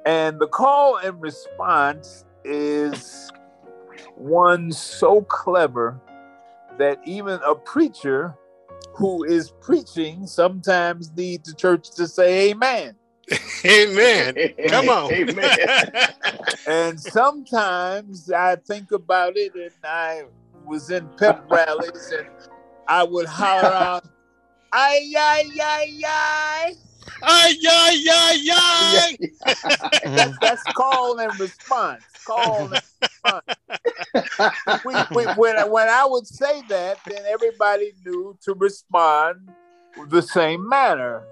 And 0.05 0.39
the 0.39 0.47
call 0.47 0.97
and 0.97 1.21
response 1.21 2.25
is 2.43 3.29
one 4.15 4.71
so 4.71 5.21
clever 5.21 5.99
that 6.77 6.99
even 7.05 7.39
a 7.45 7.55
preacher 7.55 8.35
who 8.93 9.23
is 9.23 9.51
preaching 9.61 10.25
sometimes 10.27 11.11
need 11.15 11.43
the 11.45 11.53
church 11.53 11.91
to 11.91 12.07
say 12.07 12.49
amen. 12.49 12.95
Amen. 13.65 14.35
Come 14.69 14.89
on. 14.89 15.11
Amen. 15.13 15.57
And 16.65 16.99
sometimes 16.99 18.29
I 18.31 18.57
think 18.57 18.91
about 18.91 19.37
it 19.37 19.55
and 19.55 19.71
I 19.83 20.23
was 20.65 20.89
in 20.89 21.09
pep 21.17 21.45
rallies 21.49 22.11
and 22.17 22.27
I 22.87 23.03
would 23.03 23.25
holler 23.27 23.73
out, 23.73 24.05
ay, 24.73 25.13
ay, 25.17 25.51
ay, 25.61 26.01
ay. 26.05 26.73
Ay, 27.23 27.57
ay, 27.69 28.05
ay, 28.11 28.49
ay. 28.51 29.17
That's, 30.03 30.37
that's 30.41 30.63
call 30.73 31.19
and 31.19 31.39
response. 31.39 32.03
Call 32.25 32.73
and 32.73 32.81
response. 33.01 33.45
We, 34.83 34.95
we, 35.11 35.25
when, 35.25 35.57
I- 35.57 35.65
when 35.65 35.89
I 35.89 36.05
would 36.05 36.27
say 36.27 36.61
that, 36.69 36.99
then 37.05 37.23
everybody 37.25 37.93
knew 38.05 38.37
to 38.41 38.53
respond 38.53 39.49
the 40.09 40.21
same 40.21 40.67
manner. 40.67 41.23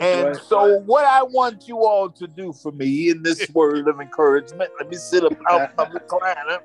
And 0.00 0.24
right. 0.30 0.36
so, 0.36 0.78
what 0.80 1.04
I 1.04 1.22
want 1.22 1.68
you 1.68 1.84
all 1.84 2.10
to 2.10 2.26
do 2.26 2.52
for 2.52 2.72
me 2.72 3.10
in 3.10 3.22
this 3.22 3.48
word 3.50 3.86
of 3.86 4.00
encouragement, 4.00 4.70
let 4.78 4.88
me 4.88 4.96
sit 4.96 5.22
up 5.24 5.32
out 5.48 5.70
my 5.76 5.84
recliner. 5.84 6.58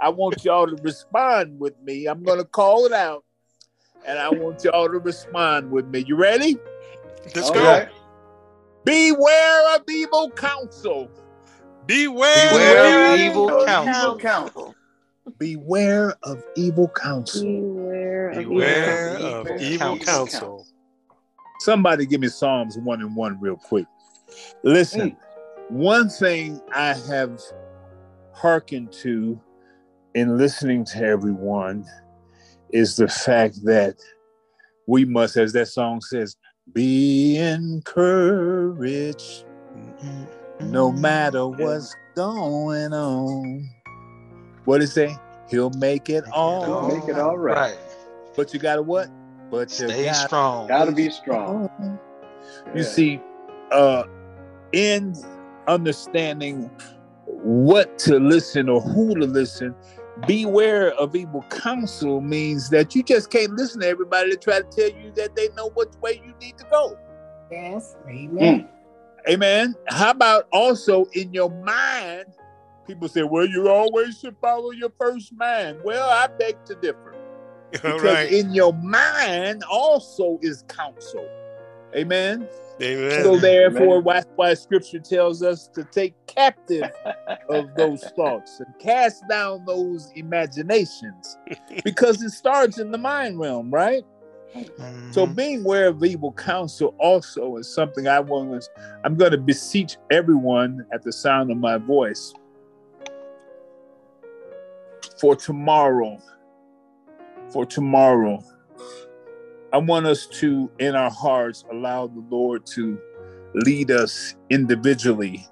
I 0.00 0.08
want 0.08 0.44
y'all 0.44 0.66
to 0.66 0.76
respond 0.82 1.58
with 1.60 1.80
me. 1.82 2.06
I'm 2.06 2.22
going 2.24 2.38
to 2.38 2.44
call 2.44 2.84
it 2.86 2.92
out, 2.92 3.24
and 4.06 4.18
I 4.18 4.28
want 4.30 4.64
y'all 4.64 4.88
to 4.88 4.98
respond 4.98 5.70
with 5.70 5.86
me. 5.88 6.04
You 6.06 6.16
ready? 6.16 6.56
Let's 7.34 7.48
All 7.48 7.54
go. 7.54 7.64
right. 7.64 7.88
Beware 8.84 9.76
of 9.76 9.82
evil 9.88 10.30
counsel. 10.30 11.10
Beware, 11.86 12.50
Beware 12.50 13.06
of 13.06 13.14
of 13.14 13.20
evil 13.20 13.44
Evil 13.50 13.66
counsel. 13.66 14.18
counsel. 14.18 14.74
Beware 15.38 16.14
of 16.22 16.42
evil 16.56 16.88
counsel. 16.88 17.42
Beware 17.42 18.30
of 18.30 18.36
Beware 18.38 19.18
evil 19.18 19.34
of 19.34 19.46
counsel. 19.48 19.66
evil 19.66 19.98
counsel. 19.98 20.66
Somebody 21.60 22.06
give 22.06 22.20
me 22.20 22.28
Psalms 22.28 22.78
1 22.78 23.00
and 23.02 23.16
1 23.16 23.38
real 23.40 23.56
quick. 23.56 23.86
Listen, 24.62 25.10
hmm. 25.68 25.76
one 25.76 26.08
thing 26.08 26.60
I 26.74 26.94
have 27.08 27.40
hearkened 28.32 28.92
to 28.92 29.40
in 30.14 30.38
listening 30.38 30.84
to 30.84 30.98
everyone 30.98 31.84
is 32.70 32.96
the 32.96 33.08
fact 33.08 33.64
that 33.64 33.96
we 34.86 35.04
must, 35.04 35.36
as 35.36 35.52
that 35.52 35.68
song 35.68 36.00
says, 36.00 36.36
be 36.72 37.38
encouraged 37.38 39.44
no 40.60 40.92
matter 40.92 41.46
what's 41.46 41.94
going 42.14 42.92
on. 42.92 43.68
What 44.64 44.82
it 44.82 44.88
say? 44.88 45.16
He'll 45.48 45.70
make 45.70 46.10
it 46.10 46.24
all. 46.32 46.88
Make 46.88 47.08
it 47.08 47.18
all 47.18 47.38
right. 47.38 47.56
Right. 47.56 47.78
But 48.36 48.52
you 48.52 48.60
gotta 48.60 48.82
what? 48.82 49.08
But 49.50 49.70
you 49.78 49.88
Stay 49.88 50.04
gotta 50.04 50.28
strong. 50.28 50.68
Gotta 50.68 50.92
be 50.92 51.10
strong. 51.10 51.70
You 52.74 52.82
Yeah. 52.82 52.84
see, 52.84 53.20
uh, 53.72 54.04
in 54.72 55.14
understanding 55.66 56.70
what 57.26 57.98
to 58.00 58.18
listen 58.18 58.68
or 58.68 58.80
who 58.80 59.14
to 59.14 59.26
listen, 59.26 59.74
beware 60.26 60.92
of 60.94 61.14
evil 61.14 61.44
counsel 61.50 62.20
means 62.20 62.70
that 62.70 62.94
you 62.94 63.02
just 63.02 63.30
can't 63.30 63.52
listen 63.52 63.80
to 63.80 63.86
everybody 63.86 64.30
that 64.30 64.42
try 64.42 64.60
to 64.60 64.64
tell 64.64 65.00
you 65.00 65.12
that 65.16 65.36
they 65.36 65.48
know 65.56 65.70
which 65.74 65.92
way 66.00 66.20
you 66.24 66.34
need 66.40 66.56
to 66.58 66.64
go. 66.70 66.98
Yes. 67.50 67.96
Amen. 68.08 68.60
Hmm. 68.60 69.30
Amen. 69.30 69.74
How 69.88 70.10
about 70.10 70.48
also 70.52 71.04
in 71.12 71.32
your 71.32 71.50
mind? 71.50 72.26
People 72.86 73.08
say, 73.08 73.22
well, 73.22 73.46
you 73.46 73.68
always 73.68 74.18
should 74.18 74.36
follow 74.40 74.70
your 74.70 74.90
first 74.98 75.32
mind. 75.34 75.78
Well, 75.84 76.08
I 76.08 76.26
beg 76.26 76.64
to 76.64 76.74
differ. 76.76 77.14
All 77.84 77.92
Because 77.92 78.02
right. 78.02 78.32
in 78.32 78.52
your 78.54 78.72
mind 78.72 79.62
also 79.70 80.38
is 80.40 80.64
counsel. 80.68 81.28
Amen. 81.94 82.48
Amen. 82.80 83.24
So 83.24 83.36
therefore, 83.38 83.94
Amen. 83.94 84.04
why, 84.04 84.22
why 84.36 84.54
scripture 84.54 85.00
tells 85.00 85.42
us 85.42 85.68
to 85.74 85.84
take 85.84 86.14
captive 86.26 86.90
of 87.48 87.74
those 87.76 88.04
thoughts 88.14 88.60
and 88.60 88.78
cast 88.78 89.26
down 89.28 89.64
those 89.66 90.10
imaginations 90.14 91.38
because 91.84 92.22
it 92.22 92.30
starts 92.30 92.78
in 92.78 92.90
the 92.90 92.98
mind 92.98 93.38
realm, 93.38 93.70
right? 93.70 94.04
So 95.10 95.26
Mhm. 95.26 95.34
being 95.36 95.60
aware 95.64 95.88
of 95.88 96.04
evil 96.04 96.32
counsel 96.32 96.94
also 96.98 97.56
is 97.56 97.72
something 97.74 98.06
I 98.06 98.20
want 98.20 98.62
to, 98.62 98.68
I'm 99.04 99.16
going 99.16 99.32
to 99.32 99.38
beseech 99.38 99.96
everyone 100.10 100.86
at 100.92 101.02
the 101.02 101.12
sound 101.12 101.50
of 101.50 101.56
my 101.56 101.78
voice 101.78 102.32
for 105.20 105.34
tomorrow. 105.34 106.18
For 107.50 107.64
tomorrow. 107.66 108.42
I 109.72 109.78
want 109.78 110.06
us 110.06 110.26
to, 110.26 110.70
in 110.78 110.94
our 110.94 111.10
hearts, 111.10 111.64
allow 111.70 112.06
the 112.06 112.24
Lord 112.30 112.64
to 112.74 112.98
lead 113.54 113.90
us 113.90 114.34
individually, 114.50 115.46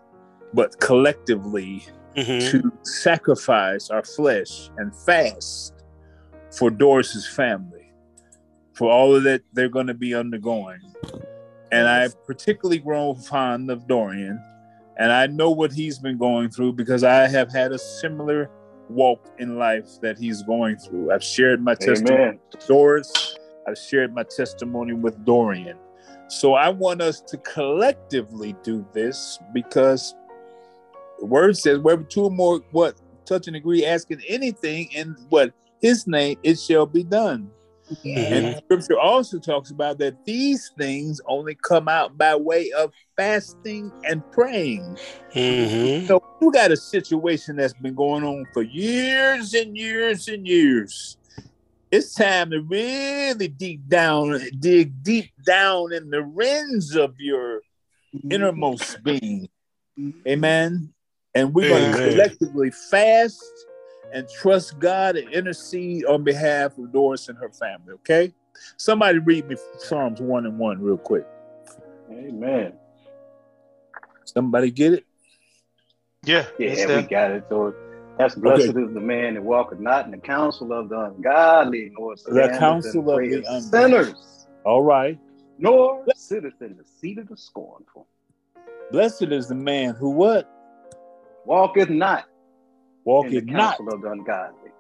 but 0.55 0.79
collectively 0.81 1.85
Mhm. 2.17 2.51
to 2.51 2.73
sacrifice 2.83 3.91
our 3.91 4.03
flesh 4.03 4.71
and 4.79 4.95
fast 5.05 5.75
for 6.51 6.71
Doris's 6.71 7.27
family, 7.29 7.93
for 8.73 8.91
all 8.91 9.15
of 9.15 9.25
that 9.25 9.43
they're 9.53 9.69
going 9.69 9.89
to 9.89 9.95
be 9.95 10.15
undergoing. 10.15 10.81
And 11.73 11.87
I've 11.87 12.15
particularly 12.27 12.79
grown 12.79 13.17
fond 13.17 13.71
of 13.71 13.87
Dorian, 13.87 14.41
and 14.99 15.13
I 15.13 15.27
know 15.27 15.51
what 15.51 15.73
he's 15.73 15.99
been 15.99 16.17
going 16.17 16.49
through 16.49 16.73
because 16.75 17.05
I 17.05 17.27
have 17.29 17.53
had 17.53 17.73
a 17.73 17.79
similar 17.79 18.49
walk 18.89 19.21
in 19.39 19.59
life 19.59 20.01
that 20.01 20.17
he's 20.17 20.43
going 20.45 20.77
through. 20.79 21.11
I've 21.11 21.25
shared 21.25 21.61
my 21.61 21.75
testimony 21.75 22.23
Amen. 22.23 22.39
with 22.53 22.67
Doris, 22.67 23.37
I've 23.67 23.79
shared 23.79 24.15
my 24.15 24.23
testimony 24.25 24.93
with 24.93 25.25
Dorian. 25.25 25.77
So 26.29 26.55
I 26.55 26.69
want 26.69 27.03
us 27.03 27.21
to 27.23 27.37
collectively 27.39 28.55
do 28.63 28.87
this 28.93 29.39
because 29.53 30.15
the 31.19 31.27
word 31.27 31.57
says, 31.57 31.79
wherever 31.79 32.03
two 32.03 32.25
or 32.25 32.31
more 32.31 32.61
what 32.73 32.97
touch 33.27 33.47
and 33.47 33.57
agree, 33.57 33.85
asking 33.85 34.23
anything 34.29 34.89
in 34.93 35.17
what 35.29 35.53
his 35.81 36.07
name, 36.07 36.39
it 36.43 36.59
shall 36.59 36.87
be 36.87 37.03
done. 37.05 37.51
And 38.05 38.57
scripture 38.65 38.99
also 38.99 39.39
talks 39.39 39.71
about 39.71 39.99
that 39.99 40.25
these 40.25 40.73
things 40.77 41.21
only 41.29 41.55
come 41.55 41.89
out 41.89 42.19
by 42.19 42.35
way 42.35 42.73
of 42.73 42.93
fasting 43.17 43.93
and 44.05 44.23
praying. 44.33 44.97
Mhm. 45.33 46.09
So 46.09 46.21
you 46.41 46.51
got 46.51 46.73
a 46.73 46.77
situation 46.77 47.57
that's 47.57 47.75
been 47.75 47.95
going 47.95 48.25
on 48.25 48.45
for 48.53 48.63
years 48.63 49.55
and 49.55 49.77
years 49.77 50.27
and 50.27 50.47
years. 50.47 51.17
It's 51.91 52.15
time 52.15 52.51
to 52.51 52.61
really 52.61 53.49
deep 53.49 53.89
down, 53.89 54.41
dig 54.59 55.03
deep 55.03 55.31
down 55.45 55.93
in 55.93 56.11
the 56.11 56.23
rings 56.23 56.97
of 56.97 57.15
your 57.19 57.61
mm-hmm. 58.15 58.33
innermost 58.33 59.03
being. 59.05 59.49
Mm-hmm. 59.99 60.29
Amen. 60.29 60.93
And 61.35 61.55
we're 61.55 61.69
going 61.69 61.93
to 61.93 62.11
collectively 62.11 62.71
fast 62.71 63.45
and 64.13 64.29
trust 64.29 64.79
God 64.79 65.17
and 65.17 65.31
intercede 65.33 66.05
on 66.07 66.25
behalf 66.25 66.77
of 66.79 66.93
Doris 66.93 67.29
and 67.29 67.39
her 67.39 67.51
family. 67.51 67.93
Okay. 67.95 68.33
Somebody 68.77 69.19
read 69.19 69.47
me 69.47 69.57
Psalms 69.79 70.21
1 70.21 70.47
and 70.47 70.59
1 70.59 70.83
real 70.83 70.97
quick. 70.97 71.27
Amen. 72.11 72.73
Somebody 74.25 74.71
get 74.71 74.95
it? 74.95 75.05
Yeah. 76.25 76.47
Yeah, 76.59 76.97
we 76.97 77.03
got 77.03 77.31
it. 77.31 77.45
So 77.49 77.75
that's 78.19 78.35
blessed 78.35 78.69
is 78.69 78.95
the 78.95 79.01
man 79.01 79.35
that 79.35 79.43
walketh 79.43 79.79
not 79.79 80.07
in 80.07 80.11
the 80.11 80.19
counsel 80.19 80.73
of 80.73 80.89
the 80.89 81.01
ungodly, 81.01 81.93
nor 81.99 82.17
standeth 82.17 82.59
counsel 82.59 83.11
of 83.11 83.21
the 83.21 83.37
ungodly. 83.37 83.61
sinners, 83.61 84.47
All 84.65 84.83
right. 84.83 85.19
nor 85.59 86.05
sitteth 86.15 86.61
in 86.61 86.77
the 86.77 86.85
seat 87.01 87.19
of 87.19 87.29
the 87.29 87.37
scornful. 87.37 88.07
Blessed 88.91 89.25
is 89.25 89.49
the 89.49 89.55
man 89.55 89.95
who 89.95 90.11
what? 90.11 90.51
Walketh 91.45 91.91
not 91.91 92.27
Walk 93.07 93.27
in 93.27 93.31
the 93.31 93.39
it 93.39 93.47
not. 93.47 93.79
of 93.79 94.03
the 94.03 94.11
ungodly. 94.11 94.71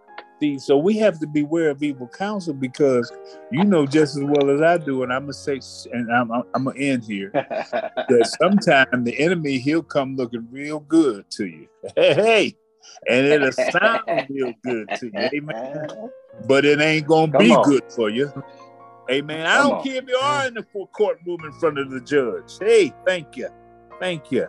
See, 0.40 0.58
so 0.58 0.76
we 0.76 0.98
have 0.98 1.18
to 1.20 1.26
beware 1.26 1.70
of 1.70 1.82
evil 1.82 2.08
counsel 2.08 2.52
because 2.52 3.10
you 3.52 3.64
know 3.64 3.86
just 3.86 4.16
as 4.16 4.22
well 4.24 4.50
as 4.50 4.60
I 4.60 4.76
do, 4.78 5.02
and 5.04 5.12
I'm 5.12 5.22
gonna 5.22 5.32
say, 5.32 5.60
and 5.92 6.12
I'm, 6.12 6.30
I'm, 6.32 6.42
I'm 6.54 6.64
gonna 6.64 6.78
end 6.78 7.04
here 7.04 7.30
that 7.34 8.36
sometimes 8.40 9.04
the 9.04 9.18
enemy 9.18 9.58
he'll 9.58 9.82
come 9.82 10.16
looking 10.16 10.46
real 10.50 10.80
good 10.80 11.30
to 11.30 11.46
you, 11.46 11.68
hey, 11.96 12.14
hey, 12.14 12.56
and 13.08 13.26
it'll 13.26 13.52
sound 13.52 14.02
real 14.30 14.52
good 14.62 14.88
to 15.00 15.06
you, 15.06 15.28
amen. 15.34 15.88
But 16.46 16.64
it 16.64 16.80
ain't 16.80 17.06
gonna 17.06 17.32
Come 17.32 17.42
be 17.42 17.50
on. 17.54 17.64
good 17.64 17.84
for 17.90 18.10
you, 18.10 18.32
amen. 19.10 19.46
I 19.46 19.58
don't 19.62 19.72
on. 19.78 19.84
care 19.84 19.96
if 19.96 20.08
you 20.08 20.16
are 20.16 20.46
in 20.48 20.54
the 20.54 20.62
court- 20.64 20.92
courtroom 20.92 21.40
in 21.44 21.52
front 21.52 21.78
of 21.78 21.90
the 21.90 22.00
judge. 22.00 22.52
Hey, 22.60 22.92
thank 23.06 23.36
you, 23.36 23.48
thank 24.00 24.30
you. 24.30 24.46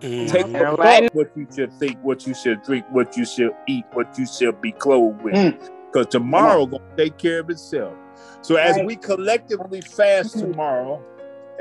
Mhm. 0.00 0.30
Take 0.30 0.44
All 0.54 0.56
a 0.56 0.74
right. 0.74 1.14
what 1.14 1.30
you 1.36 1.46
should 1.54 1.72
think, 1.74 1.96
what 2.02 2.26
you 2.26 2.34
should 2.34 2.62
drink, 2.62 2.84
what 2.90 3.16
you 3.16 3.24
should 3.24 3.52
eat, 3.66 3.84
what 3.94 4.18
you 4.18 4.26
should 4.26 4.60
be 4.60 4.72
clothed 4.72 5.22
with. 5.22 5.34
Mm. 5.34 5.58
Because 5.90 6.06
tomorrow 6.08 6.66
gonna 6.66 6.84
take 6.98 7.16
care 7.16 7.40
of 7.40 7.48
itself. 7.48 7.94
So 8.42 8.56
as 8.56 8.76
Right. 8.76 8.84
we 8.84 8.96
collectively 8.96 9.80
fast 9.80 10.38
tomorrow, 10.38 11.02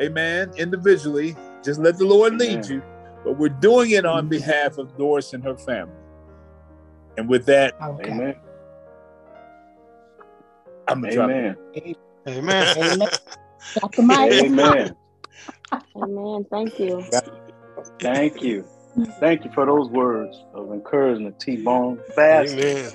amen, 0.02 0.52
individually. 0.58 1.36
Just 1.64 1.80
let 1.80 1.98
the 1.98 2.04
Lord 2.06 2.38
lead 2.38 2.50
Amen. 2.66 2.70
you. 2.70 2.84
But 3.24 3.38
we're 3.40 3.48
doing 3.50 3.92
it 3.92 4.06
on 4.06 4.28
behalf 4.28 4.78
of 4.78 4.96
Doris 4.98 5.34
and 5.34 5.42
her 5.46 5.56
family. 5.56 5.94
And 7.18 7.30
with 7.30 7.46
that, 7.46 7.74
Okay. 7.82 8.12
Amen. 8.12 8.36
I'm 10.88 11.02
gonna 11.02 11.14
drop 11.14 11.30
it. 11.30 11.34
Amen. 11.34 11.96
Amen. 12.28 12.78
Amen. 12.78 13.10
Dr. 13.80 14.02
Mike. 14.04 14.32
Amen. 14.32 14.96
Amen. 15.96 16.46
Thank 16.52 16.80
you. 16.80 17.04
Thank 18.00 18.42
you. 18.42 18.66
Thank 19.20 19.44
you 19.44 19.52
for 19.52 19.66
those 19.66 19.90
words 19.90 20.38
of 20.54 20.72
encouragement, 20.72 21.40
T 21.40 21.58
Bone. 21.58 22.00
Fasting, 22.16 22.60
Amen. 22.60 22.92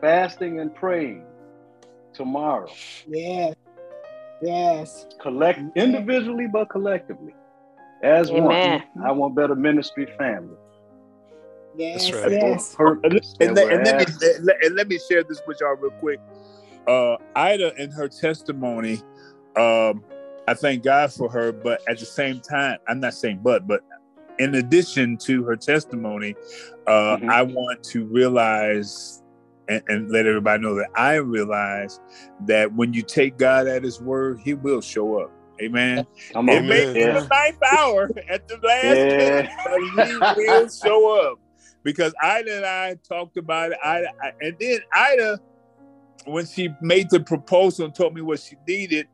fasting 0.00 0.60
and 0.60 0.74
praying 0.74 1.24
tomorrow. 2.14 2.70
Yes. 3.06 3.54
Yes. 4.40 5.06
Collect 5.20 5.60
individually 5.76 6.46
but 6.52 6.70
collectively. 6.70 7.34
As 8.02 8.30
Amen. 8.30 8.82
one. 8.94 9.06
I 9.06 9.12
want 9.12 9.34
better 9.34 9.54
ministry 9.54 10.06
family. 10.18 10.56
Yes. 11.76 12.12
right. 12.12 12.32
Yes. 12.32 12.76
And, 13.40 13.54
let, 13.54 13.72
and 13.72 13.84
let 13.84 13.98
me 13.98 14.54
and 14.62 14.74
let 14.76 14.88
me 14.88 14.98
share 15.10 15.24
this 15.24 15.40
with 15.46 15.58
y'all 15.60 15.76
real 15.76 15.90
quick. 16.00 16.20
Uh, 16.86 17.16
Aida, 17.36 17.72
in 17.82 17.90
her 17.92 18.08
testimony, 18.08 19.00
um, 19.56 20.04
I 20.48 20.54
thank 20.54 20.82
God 20.82 21.12
for 21.12 21.30
her, 21.30 21.52
but 21.52 21.80
at 21.88 21.98
the 21.98 22.06
same 22.06 22.40
time, 22.40 22.78
I'm 22.88 23.00
not 23.00 23.14
saying 23.14 23.40
but, 23.42 23.66
but 23.66 23.80
in 24.38 24.54
addition 24.54 25.16
to 25.18 25.44
her 25.44 25.56
testimony, 25.56 26.34
uh, 26.86 27.16
Mhm. 27.18 27.28
I 27.30 27.42
want 27.42 27.82
to 27.84 28.04
realize 28.06 29.22
and, 29.68 29.82
and 29.86 30.10
let 30.10 30.26
everybody 30.26 30.60
know 30.62 30.74
that 30.74 30.88
I 30.96 31.14
realize 31.16 32.00
that 32.46 32.74
when 32.74 32.92
you 32.92 33.02
take 33.02 33.38
God 33.38 33.68
at 33.68 33.84
His 33.84 34.00
word, 34.00 34.40
He 34.42 34.54
will 34.54 34.80
show 34.80 35.20
up. 35.20 35.32
Amen. 35.62 36.04
Come 36.32 36.48
It 36.48 36.60
on. 36.62 36.66
may 36.66 36.92
be 36.92 37.00
Yeah. 37.00 37.12
the 37.20 37.28
ninth 37.30 37.62
hour 37.80 38.10
at 38.28 38.48
the 38.48 38.56
last 38.56 38.98
Yeah. 38.98 39.16
minute, 39.16 39.50
but 39.64 39.80
he 40.06 40.18
will 40.36 40.68
show 40.68 41.20
up. 41.30 41.38
Because 41.84 42.14
Aida 42.22 42.56
and 42.58 42.66
I 42.66 42.96
talked 43.08 43.36
about 43.36 43.72
it. 43.72 43.78
Aida, 43.84 44.08
I- 44.22 44.32
and 44.40 44.56
then 44.60 44.80
Aida, 44.94 45.40
when 46.26 46.46
she 46.46 46.70
made 46.80 47.10
the 47.10 47.20
proposal 47.20 47.86
and 47.86 47.94
told 47.94 48.14
me 48.14 48.22
what 48.22 48.40
she 48.40 48.56
needed, 48.68 49.08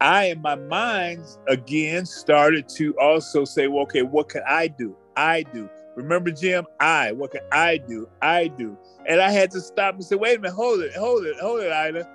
I, 0.00 0.26
in 0.26 0.42
my 0.42 0.56
mind, 0.56 1.24
again 1.48 2.06
started 2.06 2.68
to 2.76 2.92
also 3.00 3.44
say, 3.44 3.68
well, 3.68 3.84
okay, 3.84 4.02
what 4.02 4.28
can 4.30 4.42
I 4.48 4.68
do? 4.68 4.96
I 5.16 5.44
do. 5.44 5.70
Remember, 5.96 6.30
Jim? 6.32 6.66
I. 6.80 7.12
What 7.12 7.32
can 7.32 7.42
I 7.52 7.78
do? 7.78 8.08
I 8.22 8.48
do. 8.48 8.78
And 9.08 9.20
I 9.20 9.30
had 9.30 9.50
to 9.52 9.60
stop 9.60 9.94
and 9.96 10.04
say, 10.04 10.16
wait 10.16 10.38
a 10.38 10.40
minute, 10.40 10.54
hold 10.54 10.80
it, 10.82 10.94
hold 10.94 11.26
it, 11.26 11.36
hold 11.40 11.62
it, 11.62 11.72
Ida. 11.72 12.08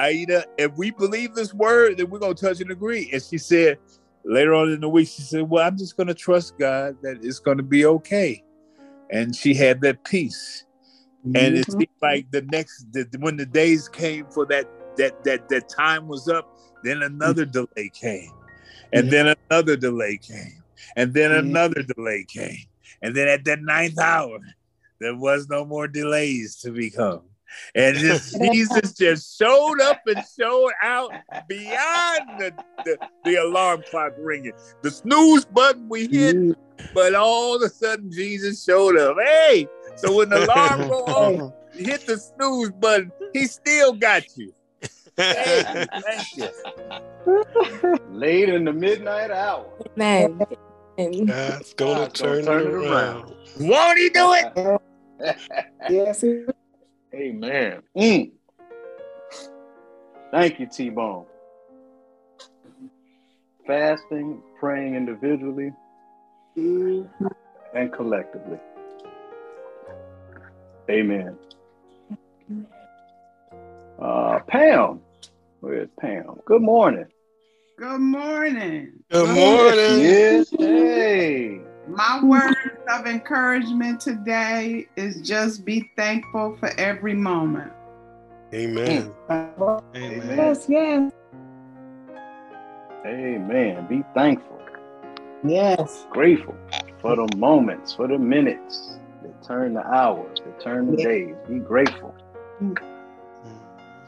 Aida, 0.00 0.46
if 0.58 0.76
we 0.76 0.92
believe 0.92 1.34
this 1.34 1.54
word, 1.54 1.98
then 1.98 2.10
we're 2.10 2.20
gonna 2.20 2.34
touch 2.34 2.60
and 2.60 2.72
agree. 2.72 3.10
And 3.12 3.22
she 3.22 3.38
said 3.38 3.78
later 4.24 4.54
on 4.54 4.70
in 4.72 4.80
the 4.82 4.90
week, 4.90 5.08
she 5.08 5.22
said, 5.22 5.50
Well, 5.50 5.66
I'm 5.66 5.78
just 5.78 5.96
gonna 5.96 6.14
trust 6.14 6.58
God 6.58 6.98
that 7.02 7.18
it's 7.24 7.40
gonna 7.40 7.64
be 7.64 7.86
okay. 7.86 8.43
And 9.10 9.34
she 9.34 9.54
had 9.54 9.80
that 9.82 10.04
peace. 10.04 10.64
And 11.24 11.56
it 11.56 11.66
Mhm. 11.66 11.72
seemed 11.72 11.88
like 12.02 12.30
the 12.30 12.42
next 12.42 12.92
the, 12.92 13.06
when 13.18 13.36
the 13.36 13.46
days 13.46 13.88
came 13.88 14.26
for 14.26 14.46
that 14.46 14.66
that 14.96 15.24
that 15.24 15.48
that 15.48 15.68
time 15.68 16.06
was 16.06 16.28
up, 16.28 16.46
then 16.82 17.02
another 17.02 17.44
delay 17.44 17.90
came. 17.92 18.30
And 18.92 19.10
then 19.10 19.34
another 19.50 19.76
delay 19.76 20.18
came. 20.18 20.62
And 20.96 21.14
then 21.14 21.32
another 21.32 21.82
delay 21.82 22.24
came. 22.28 22.66
And 23.02 23.14
then 23.16 23.28
at 23.28 23.44
that 23.44 23.60
ninth 23.62 23.98
hour, 23.98 24.38
there 25.00 25.16
was 25.16 25.48
no 25.48 25.64
more 25.64 25.88
delays 25.88 26.56
to 26.60 26.70
become. 26.70 27.22
And 27.74 27.96
just 27.96 28.40
Jesus 28.40 28.92
just 28.92 29.38
showed 29.38 29.80
up 29.80 30.00
and 30.06 30.22
showed 30.38 30.72
out 30.82 31.12
beyond 31.48 32.20
the, 32.38 32.52
the, 32.84 32.98
the 33.24 33.34
alarm 33.36 33.82
clock 33.90 34.12
ringing. 34.18 34.52
The 34.82 34.90
snooze 34.90 35.44
button 35.44 35.88
we 35.88 36.06
hit, 36.06 36.56
but 36.92 37.14
all 37.14 37.56
of 37.56 37.62
a 37.62 37.68
sudden 37.68 38.10
Jesus 38.10 38.64
showed 38.64 38.96
up. 38.98 39.16
Hey, 39.18 39.66
so 39.96 40.14
when 40.16 40.30
the 40.30 40.44
alarm 40.44 40.88
go 40.90 40.96
off, 41.06 41.52
you 41.74 41.86
hit 41.86 42.06
the 42.06 42.18
snooze 42.18 42.72
button, 42.72 43.12
he 43.32 43.46
still 43.46 43.92
got 43.92 44.24
you. 44.36 44.52
Hey, 45.16 45.64
thank 46.02 46.36
you. 46.36 46.48
Late 48.10 48.48
in 48.48 48.64
the 48.64 48.72
midnight 48.72 49.30
hour. 49.30 49.70
Man. 49.96 50.40
And 50.96 51.26
God's 51.28 51.74
gonna 51.74 52.00
God's 52.00 52.20
gonna 52.20 52.34
turn, 52.36 52.44
turn 52.44 52.62
it 52.62 52.66
it 52.66 52.74
around. 52.74 53.34
Won't 53.60 53.98
he 53.98 54.10
do 54.10 54.32
it? 54.34 54.80
Yes. 55.88 56.20
he- 56.22 56.44
Amen. 57.14 57.82
Mm. 57.96 58.32
Thank 60.32 60.58
you, 60.58 60.66
T 60.66 60.90
Bone. 60.90 61.26
Fasting, 63.66 64.42
praying 64.58 64.94
individually 64.94 65.72
and 66.56 67.92
collectively. 67.92 68.58
Amen. 70.90 71.38
Uh, 73.98 74.40
Pam, 74.48 75.00
where's 75.60 75.88
Pam? 76.00 76.40
Good 76.44 76.62
morning. 76.62 77.06
Good 77.78 78.00
morning. 78.00 78.92
Good 79.10 79.28
morning. 79.28 80.00
yes. 80.00 80.50
Hey. 80.58 81.60
My 81.86 82.20
words 82.24 82.56
of 82.88 83.06
encouragement 83.06 84.00
today 84.00 84.86
is 84.96 85.20
just 85.20 85.64
be 85.64 85.90
thankful 85.96 86.56
for 86.58 86.70
every 86.78 87.14
moment. 87.14 87.72
Amen. 88.54 89.12
Amen. 89.28 90.36
Yes. 90.36 90.66
Yes. 90.68 91.12
Amen. 93.04 93.86
Be 93.86 94.02
thankful, 94.14 94.58
Yes. 95.44 96.06
grateful 96.10 96.54
for 97.02 97.16
the 97.16 97.36
moments, 97.36 97.94
for 97.94 98.08
the 98.08 98.16
minutes 98.18 98.98
that 99.22 99.42
turn 99.46 99.74
the 99.74 99.86
hours, 99.86 100.40
that 100.46 100.58
turn 100.62 100.90
the 100.90 100.96
days. 100.96 101.34
Be 101.48 101.58
grateful. 101.58 102.14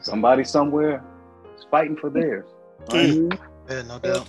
Somebody 0.01 0.43
somewhere 0.45 1.03
is 1.55 1.65
fighting 1.69 1.97
for 1.97 2.09
theirs. 2.09 2.45
Right? 2.87 3.09
Mhm. 3.09 3.39
Yeah, 3.69 3.81
no 3.83 3.99
doubt. 3.99 4.27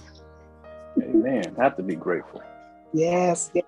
Amen. 1.00 1.54
Have 1.56 1.76
to 1.76 1.82
be 1.82 1.94
grateful. 1.94 2.42
Yes. 2.92 3.50
Yes. 3.54 3.64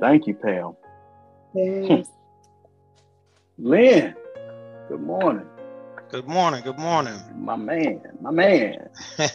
Thank 0.00 0.26
you, 0.26 0.34
Pam. 0.34 0.76
Yes. 1.54 2.08
Len, 3.58 4.14
good 4.88 5.00
morning. 5.00 5.46
Good 6.10 6.26
morning. 6.26 6.62
Good 6.62 6.78
morning. 6.78 7.18
My 7.36 7.56
man, 7.56 8.00
my 8.20 8.30
man. 8.30 8.88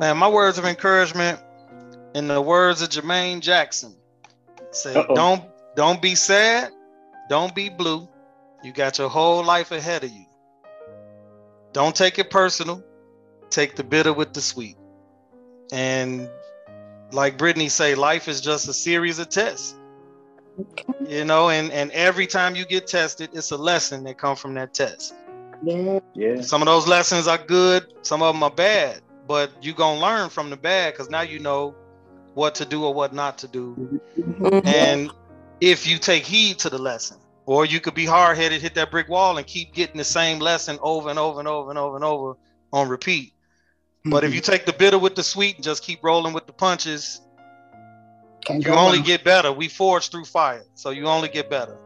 Man, 0.00 0.16
my 0.16 0.28
words 0.28 0.58
of 0.58 0.64
encouragement, 0.64 1.40
in 2.14 2.28
the 2.28 2.40
words 2.40 2.82
of 2.82 2.90
Jermaine 2.90 3.40
Jackson, 3.40 3.96
say, 4.70 4.94
Uh-oh. 4.94 5.12
"Don't 5.16 5.42
don't 5.74 6.00
be 6.00 6.14
sad, 6.14 6.70
don't 7.28 7.52
be 7.52 7.68
blue. 7.68 8.08
You 8.62 8.72
got 8.72 8.98
your 8.98 9.08
whole 9.08 9.42
life 9.42 9.72
ahead 9.72 10.04
of 10.04 10.10
you. 10.10 10.24
Don't 11.72 11.96
take 11.96 12.20
it 12.20 12.30
personal. 12.30 12.84
Take 13.50 13.74
the 13.74 13.82
bitter 13.82 14.12
with 14.12 14.34
the 14.34 14.40
sweet." 14.40 14.76
And 15.72 16.30
like 17.12 17.38
Brittany 17.38 17.68
say, 17.68 17.94
life 17.94 18.28
is 18.28 18.40
just 18.40 18.68
a 18.68 18.72
series 18.72 19.18
of 19.18 19.28
tests. 19.28 19.74
You 21.06 21.24
know, 21.24 21.50
and 21.50 21.70
and 21.70 21.90
every 21.92 22.26
time 22.26 22.56
you 22.56 22.66
get 22.66 22.86
tested, 22.86 23.30
it's 23.32 23.52
a 23.52 23.56
lesson 23.56 24.04
that 24.04 24.18
come 24.18 24.34
from 24.36 24.54
that 24.54 24.74
test. 24.74 25.14
Yeah. 25.62 26.00
Yeah. 26.14 26.40
Some 26.40 26.62
of 26.62 26.66
those 26.66 26.86
lessons 26.86 27.26
are 27.28 27.38
good, 27.38 27.94
some 28.02 28.22
of 28.22 28.34
them 28.34 28.42
are 28.42 28.50
bad, 28.50 29.00
but 29.26 29.52
you're 29.60 29.74
gonna 29.74 30.00
learn 30.00 30.30
from 30.30 30.50
the 30.50 30.56
bad 30.56 30.94
because 30.94 31.10
now 31.10 31.20
you 31.20 31.38
know 31.38 31.74
what 32.34 32.54
to 32.56 32.64
do 32.64 32.84
or 32.84 32.92
what 32.92 33.12
not 33.12 33.38
to 33.38 33.48
do. 33.48 34.00
Mhm. 34.16 34.66
And 34.66 35.10
if 35.60 35.86
you 35.86 35.98
take 35.98 36.24
heed 36.24 36.58
to 36.60 36.70
the 36.70 36.78
lesson, 36.78 37.18
or 37.46 37.64
you 37.64 37.80
could 37.80 37.94
be 37.94 38.04
hard 38.04 38.36
headed, 38.36 38.60
hit 38.60 38.74
that 38.74 38.90
brick 38.90 39.08
wall, 39.08 39.38
and 39.38 39.46
keep 39.46 39.72
getting 39.72 39.96
the 39.96 40.04
same 40.04 40.38
lesson 40.38 40.78
over 40.82 41.08
and 41.08 41.18
over 41.18 41.38
and 41.38 41.48
over 41.48 41.70
and 41.70 41.78
over 41.78 41.96
and 41.96 42.04
over 42.04 42.36
on 42.72 42.88
repeat. 42.88 43.32
But 44.04 44.24
if 44.24 44.34
you 44.34 44.40
take 44.40 44.64
the 44.64 44.72
bitter 44.72 44.98
with 44.98 45.14
the 45.16 45.22
sweet 45.22 45.56
and 45.56 45.64
just 45.64 45.82
keep 45.82 46.02
rolling 46.02 46.32
with 46.32 46.46
the 46.46 46.52
punches, 46.52 47.20
Can't 48.44 48.64
you 48.64 48.72
only 48.72 48.98
wrong. 48.98 49.06
get 49.06 49.24
better. 49.24 49.52
We 49.52 49.68
forge 49.68 50.08
through 50.10 50.24
fire, 50.24 50.64
so 50.74 50.90
you 50.90 51.06
only 51.06 51.28
get 51.28 51.50
better. 51.50 51.76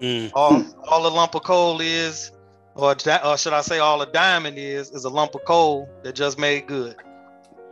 Mm. 0.00 0.32
All 0.34 0.64
all 0.88 1.06
a 1.06 1.12
lump 1.14 1.34
of 1.36 1.44
coal 1.44 1.80
is, 1.80 2.32
or, 2.74 2.94
di- 2.96 3.20
or 3.24 3.36
should 3.38 3.52
I 3.52 3.60
say, 3.60 3.78
all 3.78 4.02
a 4.02 4.10
diamond 4.10 4.58
is, 4.58 4.90
is 4.90 5.04
a 5.04 5.08
lump 5.10 5.34
of 5.36 5.44
coal 5.44 5.88
that 6.02 6.14
just 6.16 6.38
made 6.38 6.66
good. 6.66 6.96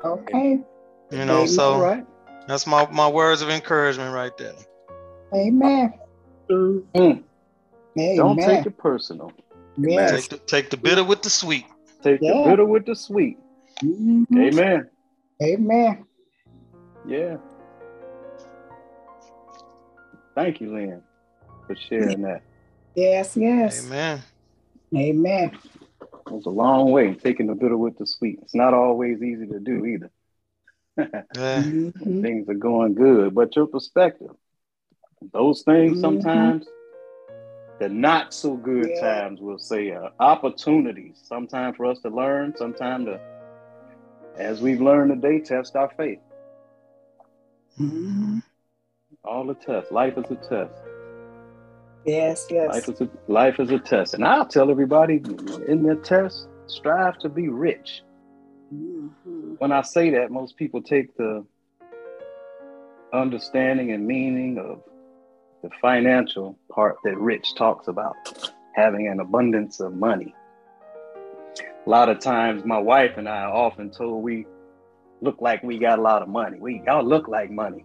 Okay. 0.05 0.61
You 1.11 1.25
know, 1.25 1.39
Amen. 1.39 1.49
so 1.49 1.73
All 1.73 1.81
right. 1.81 2.07
that's 2.47 2.67
my 2.69 2.87
my 2.93 3.09
words 3.09 3.43
of 3.43 3.49
encouragement 3.51 4.15
right 4.15 4.37
there. 4.39 4.55
Amen. 5.35 5.93
Mm. 6.49 6.85
Amen. 6.97 7.25
Don't 8.17 8.37
take 8.39 8.67
it 8.67 8.79
personal. 8.79 9.33
Yes. 9.77 10.11
Take 10.13 10.29
the, 10.31 10.37
take 10.47 10.71
the 10.71 10.77
bitter 10.77 11.03
with 11.03 11.23
the 11.23 11.31
sweet. 11.31 11.65
Take 12.03 12.21
Yeah. 12.23 12.45
the 12.45 12.51
bitter 12.51 12.65
with 12.65 12.87
the 12.87 12.95
sweet. 12.95 13.39
Mhm. 13.83 14.27
Amen. 14.37 14.91
Amen. 15.43 16.05
Yeah. 17.07 17.37
Thank 20.35 20.61
you, 20.61 20.73
Len, 20.73 21.03
for 21.67 21.75
sharing 21.75 22.23
that. 22.23 22.43
Yes. 22.95 23.37
Yes. 23.37 23.87
Amen. 23.87 24.23
Amen. 24.97 25.59
goes 26.25 26.47
a 26.47 26.51
long 26.51 26.91
way 26.93 27.15
taking 27.15 27.47
the 27.47 27.55
bitter 27.55 27.77
with 27.77 27.99
the 27.99 28.07
sweet. 28.07 28.39
It's 28.43 28.55
not 28.55 28.75
always 28.75 29.23
easy 29.23 29.47
to 29.47 29.59
do 29.59 29.85
either. 29.87 30.11
mm-hmm. 30.99 32.23
Things 32.23 32.49
are 32.49 32.55
going 32.55 32.95
good, 32.95 33.35
but 33.35 33.55
your 33.57 33.67
perspective, 33.67 34.31
those 35.33 35.63
things 35.63 35.93
mm-hmm. 35.93 36.01
sometimes, 36.01 36.67
the 37.79 37.89
not 37.89 38.35
so 38.35 38.57
good 38.57 38.91
yeah. 38.91 39.01
times, 39.01 39.41
we'll 39.41 39.59
say, 39.59 39.93
uh, 39.93 40.11
opportunities, 40.19 41.21
sometimes 41.25 41.77
for 41.77 41.87
us 41.87 41.99
to 42.01 42.11
learn, 42.11 42.55
sometimes 42.57 43.07
to, 43.07 43.21
as 44.41 44.61
we've 44.61 44.81
learned 44.81 45.23
today, 45.23 45.41
test 45.41 45.77
our 45.77 45.91
faith. 45.97 46.19
Mm-hmm. 47.79 48.39
All 49.25 49.47
the 49.47 49.55
tests. 49.55 49.93
Life 49.93 50.17
is 50.17 50.31
a 50.31 50.37
test. 50.37 50.75
Yes, 52.07 52.47
yes. 52.51 52.73
Life 52.73 52.89
is 52.89 53.01
a, 53.03 53.09
life 53.29 53.61
is 53.61 53.71
a 53.71 53.79
test. 53.79 54.15
And 54.15 54.25
I'll 54.25 54.47
tell 54.47 54.71
everybody 54.71 55.23
in 55.69 55.83
the 55.83 56.01
test, 56.03 56.49
strive 56.67 57.19
to 57.19 57.29
be 57.29 57.49
rich. 57.49 58.03
Mm-hmm. 58.75 59.55
When 59.59 59.73
I 59.73 59.83
say 59.83 60.11
that, 60.11 60.31
most 60.31 60.57
people 60.57 60.81
take 60.83 61.15
the 61.17 61.45
understanding 63.13 63.93
and 63.93 64.07
meaning 64.07 64.59
of 64.59 64.83
the 65.63 65.71
financial 65.83 66.59
part 66.73 66.97
that 67.05 67.19
Rich 67.19 67.55
talks 67.57 67.89
about, 67.89 68.15
having 68.75 69.09
an 69.09 69.21
abundance 69.21 69.81
of 69.81 69.95
money. 69.95 70.35
A 71.87 71.91
lot 71.91 72.09
of 72.09 72.19
times, 72.19 72.65
my 72.65 72.79
wife 72.79 73.13
and 73.17 73.29
I 73.29 73.43
are 73.43 73.55
often 73.55 73.91
told 73.91 74.23
we 74.23 74.47
look 75.23 75.41
like 75.41 75.63
we 75.63 75.79
got 75.79 75.99
a 75.99 76.03
lot 76.03 76.23
of 76.23 76.29
money. 76.29 76.59
We 76.61 76.83
y'all 76.87 77.05
look 77.05 77.27
like 77.29 77.51
money. 77.51 77.85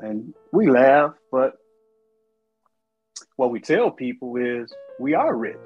And 0.00 0.34
we 0.52 0.68
laugh, 0.68 1.14
but 1.30 1.54
what 3.36 3.50
we 3.50 3.60
tell 3.60 3.90
people 3.90 4.36
is 4.36 4.72
we 4.98 5.14
are 5.14 5.36
rich. 5.36 5.56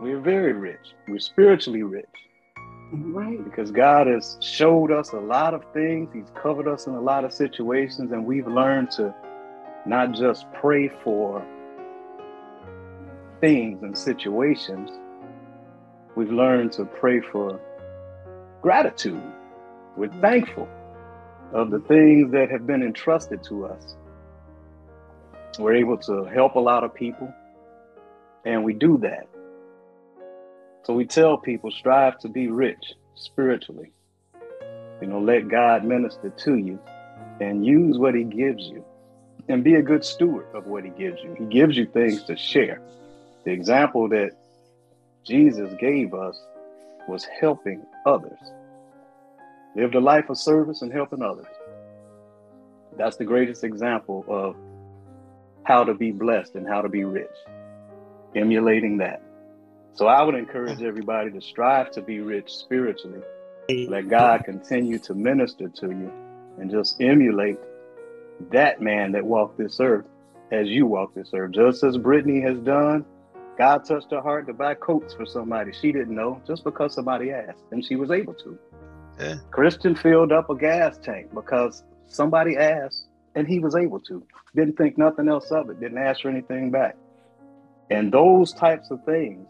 We're 0.00 0.20
very 0.20 0.52
rich. 0.52 0.94
We're 1.08 1.18
spiritually 1.18 1.82
rich. 1.82 2.06
Right. 2.92 3.42
Because 3.42 3.70
God 3.70 4.06
has 4.06 4.36
showed 4.40 4.92
us 4.92 5.12
a 5.12 5.20
lot 5.20 5.54
of 5.54 5.62
things. 5.72 6.10
He's 6.12 6.30
covered 6.34 6.68
us 6.68 6.86
in 6.86 6.94
a 6.94 7.00
lot 7.00 7.24
of 7.24 7.32
situations, 7.32 8.12
and 8.12 8.26
we've 8.26 8.46
learned 8.46 8.90
to 8.92 9.14
not 9.86 10.12
just 10.12 10.44
pray 10.52 10.90
for 11.02 11.42
things 13.42 13.82
and 13.82 13.96
situations, 13.96 14.90
we've 16.16 16.32
learned 16.32 16.72
to 16.72 16.86
pray 16.86 17.20
for 17.20 17.60
gratitude. 18.62 19.22
We're 19.98 20.08
thankful 20.22 20.68
of 21.52 21.70
the 21.70 21.80
things 21.80 22.32
that 22.32 22.50
have 22.50 22.66
been 22.66 22.82
entrusted 22.82 23.42
to 23.44 23.66
us. 23.66 23.96
We're 25.58 25.74
able 25.74 25.98
to 25.98 26.24
help 26.24 26.54
a 26.54 26.60
lot 26.60 26.84
of 26.84 26.94
people, 26.94 27.30
and 28.46 28.64
we 28.64 28.72
do 28.72 28.96
that 29.02 29.28
so 30.84 30.94
we 30.94 31.04
tell 31.04 31.36
people 31.36 31.70
strive 31.70 32.18
to 32.20 32.28
be 32.28 32.48
rich 32.48 32.94
spiritually. 33.14 33.92
You 35.00 35.06
know, 35.06 35.20
let 35.20 35.48
God 35.48 35.84
minister 35.84 36.30
to 36.30 36.56
you 36.56 36.78
and 37.40 37.64
use 37.64 37.98
what 37.98 38.14
He 38.14 38.24
gives 38.24 38.64
you 38.64 38.84
and 39.48 39.62
be 39.62 39.74
a 39.74 39.82
good 39.82 40.04
steward 40.04 40.46
of 40.54 40.66
what 40.66 40.84
He 40.84 40.90
gives 40.90 41.22
you. 41.22 41.36
He 41.38 41.44
gives 41.44 41.76
you 41.76 41.86
things 41.86 42.24
to 42.24 42.36
share. 42.36 42.80
The 43.44 43.50
example 43.50 44.08
that 44.08 44.30
Jesus 45.24 45.72
gave 45.80 46.14
us 46.14 46.40
was 47.08 47.26
helping 47.40 47.82
others. 48.06 48.38
Lived 49.74 49.94
a 49.94 50.00
life 50.00 50.28
of 50.28 50.38
service 50.38 50.82
and 50.82 50.92
helping 50.92 51.22
others. 51.22 51.46
That's 52.96 53.16
the 53.16 53.24
greatest 53.24 53.64
example 53.64 54.24
of 54.28 54.56
how 55.64 55.84
to 55.84 55.94
be 55.94 56.10
blessed 56.10 56.54
and 56.54 56.66
how 56.66 56.82
to 56.82 56.88
be 56.88 57.04
rich. 57.04 57.30
Emulating 58.34 58.98
that. 58.98 59.22
So 59.94 60.06
I 60.06 60.22
would 60.22 60.34
encourage 60.34 60.82
everybody 60.82 61.30
to 61.30 61.40
strive 61.40 61.90
to 61.92 62.02
be 62.02 62.20
rich 62.20 62.50
spiritually. 62.50 63.20
Let 63.88 64.08
God 64.08 64.44
continue 64.44 64.98
to 65.00 65.14
minister 65.14 65.68
to 65.68 65.86
you 65.86 66.12
and 66.58 66.70
just 66.70 67.00
emulate 67.00 67.58
that 68.50 68.80
man 68.80 69.12
that 69.12 69.24
walked 69.24 69.58
this 69.58 69.80
earth 69.80 70.06
as 70.50 70.68
you 70.68 70.86
walk 70.86 71.14
this 71.14 71.30
earth. 71.34 71.52
Just 71.52 71.84
as 71.84 71.96
Brittany 71.96 72.40
has 72.40 72.58
done, 72.58 73.04
God 73.58 73.84
touched 73.84 74.10
her 74.10 74.20
heart 74.20 74.46
to 74.46 74.54
buy 74.54 74.74
coats 74.74 75.14
for 75.14 75.26
somebody 75.26 75.72
she 75.72 75.92
didn't 75.92 76.14
know 76.14 76.40
just 76.46 76.64
because 76.64 76.94
somebody 76.94 77.30
asked 77.30 77.64
and 77.70 77.84
she 77.84 77.96
was 77.96 78.10
able 78.10 78.34
to. 78.34 78.58
Yeah. 79.20 79.36
Christian 79.50 79.94
filled 79.94 80.32
up 80.32 80.48
a 80.50 80.56
gas 80.56 80.98
tank 80.98 81.34
because 81.34 81.84
somebody 82.06 82.56
asked 82.56 83.06
and 83.34 83.46
he 83.46 83.58
was 83.58 83.76
able 83.76 84.00
to. 84.00 84.24
Didn't 84.54 84.76
think 84.76 84.98
nothing 84.98 85.28
else 85.28 85.50
of 85.50 85.70
it, 85.70 85.80
didn't 85.80 85.98
ask 85.98 86.22
for 86.22 86.28
anything 86.30 86.70
back. 86.70 86.96
And 87.90 88.10
those 88.12 88.52
types 88.52 88.90
of 88.90 89.04
things 89.04 89.46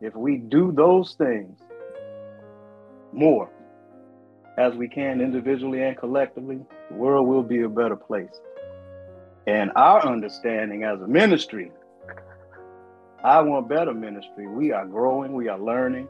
if 0.00 0.14
we 0.14 0.36
do 0.36 0.72
those 0.72 1.14
things 1.14 1.58
more 3.12 3.50
as 4.58 4.74
we 4.74 4.88
can 4.88 5.20
individually 5.20 5.82
and 5.82 5.96
collectively, 5.96 6.60
the 6.90 6.96
world 6.96 7.26
will 7.26 7.42
be 7.42 7.62
a 7.62 7.68
better 7.68 7.96
place. 7.96 8.40
And 9.46 9.70
our 9.76 10.06
understanding 10.06 10.82
as 10.82 11.00
a 11.00 11.06
ministry, 11.06 11.70
I 13.24 13.40
want 13.40 13.68
better 13.68 13.94
ministry. 13.94 14.46
We 14.46 14.72
are 14.72 14.86
growing, 14.86 15.32
we 15.32 15.48
are 15.48 15.58
learning, 15.58 16.08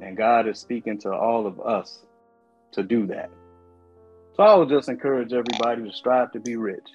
and 0.00 0.16
God 0.16 0.48
is 0.48 0.58
speaking 0.58 0.98
to 1.00 1.12
all 1.12 1.46
of 1.46 1.60
us 1.60 2.00
to 2.72 2.82
do 2.82 3.06
that. 3.08 3.30
So 4.36 4.42
I 4.42 4.54
would 4.54 4.68
just 4.68 4.88
encourage 4.88 5.32
everybody 5.32 5.82
to 5.84 5.92
strive 5.92 6.32
to 6.32 6.40
be 6.40 6.56
rich. 6.56 6.86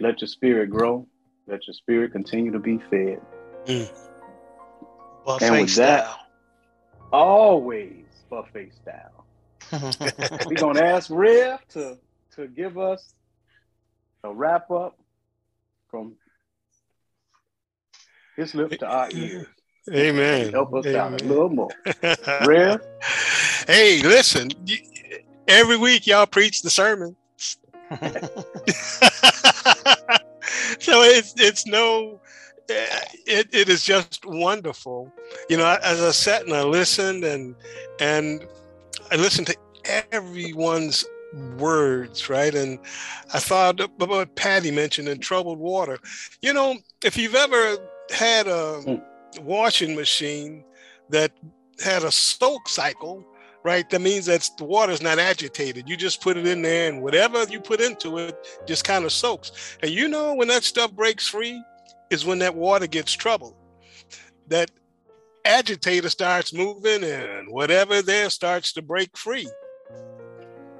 Let 0.00 0.20
your 0.20 0.28
spirit 0.28 0.70
grow. 0.70 1.06
Let 1.46 1.66
your 1.66 1.74
spirit 1.74 2.12
continue 2.12 2.50
to 2.52 2.58
be 2.58 2.78
fed. 2.90 3.20
Mm. 3.66 3.90
Buffet 5.24 5.46
and 5.46 5.60
with 5.60 5.70
style. 5.70 5.86
that, 5.86 6.16
always 7.12 8.04
buffet 8.30 8.72
style. 8.74 9.26
We're 10.46 10.56
gonna 10.56 10.84
ask 10.84 11.10
Rev 11.10 11.60
to 11.68 11.98
to 12.36 12.46
give 12.46 12.78
us 12.78 13.14
a 14.24 14.32
wrap 14.32 14.70
up 14.70 14.98
from 15.90 16.14
his 18.36 18.54
lips 18.54 18.76
to 18.78 18.86
our 18.86 19.08
ears. 19.12 19.46
Amen. 19.92 20.52
Help 20.52 20.74
us 20.74 20.86
Amen. 20.86 21.00
out 21.00 21.22
a 21.22 21.24
little 21.24 21.48
more. 21.48 21.70
Rev. 22.46 22.80
Hey, 23.66 24.02
listen. 24.02 24.50
Every 25.48 25.76
week 25.76 26.06
y'all 26.06 26.26
preach 26.26 26.62
the 26.62 26.70
sermon. 26.70 27.14
so 30.80 31.02
it's 31.02 31.34
it's 31.36 31.66
no 31.66 32.20
eh, 32.68 33.00
it, 33.26 33.48
it 33.52 33.68
is 33.68 33.84
just 33.84 34.26
wonderful. 34.26 35.12
You 35.48 35.58
know, 35.58 35.78
as 35.84 36.02
I 36.02 36.10
sat 36.10 36.42
and 36.46 36.52
I 36.52 36.64
listened 36.64 37.22
and 37.22 37.54
and 38.00 38.44
I 39.12 39.16
listened 39.16 39.46
to 39.46 39.56
everyone's 40.12 41.04
words, 41.58 42.28
right? 42.28 42.54
And 42.54 42.80
I 43.32 43.38
thought 43.38 43.78
about 43.78 44.08
what 44.08 44.34
Patty 44.34 44.72
mentioned 44.72 45.08
in 45.08 45.20
troubled 45.20 45.60
water. 45.60 45.98
You 46.42 46.52
know, 46.52 46.76
if 47.04 47.16
you've 47.16 47.36
ever 47.36 47.78
had 48.10 48.46
a 48.46 48.80
hmm. 48.80 49.44
washing 49.44 49.94
machine 49.94 50.64
that 51.10 51.32
had 51.84 52.02
a 52.02 52.10
soak 52.10 52.68
cycle, 52.68 53.24
right? 53.64 53.88
That 53.90 54.00
means 54.00 54.26
that 54.26 54.48
the 54.58 54.64
water 54.64 54.92
is 54.92 55.02
not 55.02 55.18
agitated. 55.18 55.88
You 55.88 55.96
just 55.96 56.22
put 56.22 56.36
it 56.36 56.46
in 56.46 56.62
there, 56.62 56.88
and 56.88 57.02
whatever 57.02 57.44
you 57.44 57.60
put 57.60 57.80
into 57.80 58.18
it 58.18 58.36
just 58.66 58.84
kind 58.84 59.04
of 59.04 59.12
soaks. 59.12 59.76
And 59.82 59.90
you 59.90 60.08
know, 60.08 60.34
when 60.34 60.48
that 60.48 60.64
stuff 60.64 60.92
breaks 60.92 61.28
free, 61.28 61.62
is 62.10 62.24
when 62.24 62.38
that 62.38 62.54
water 62.54 62.86
gets 62.86 63.12
troubled. 63.12 63.54
That 64.48 64.70
agitator 65.44 66.08
starts 66.08 66.52
moving 66.52 67.04
and 67.04 67.48
whatever 67.48 68.02
there 68.02 68.30
starts 68.30 68.72
to 68.72 68.82
break 68.82 69.16
free 69.16 69.48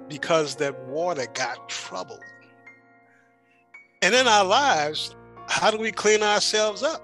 because 0.09 0.57
that 0.57 0.79
water 0.87 1.27
got 1.35 1.69
troubled. 1.69 2.23
And 4.03 4.15
in 4.15 4.27
our 4.27 4.45
lives, 4.45 5.17
how 5.49 5.71
do 5.71 5.79
we 5.79 5.93
clean 5.93 6.23
ourselves 6.23 6.83
up? 6.83 7.03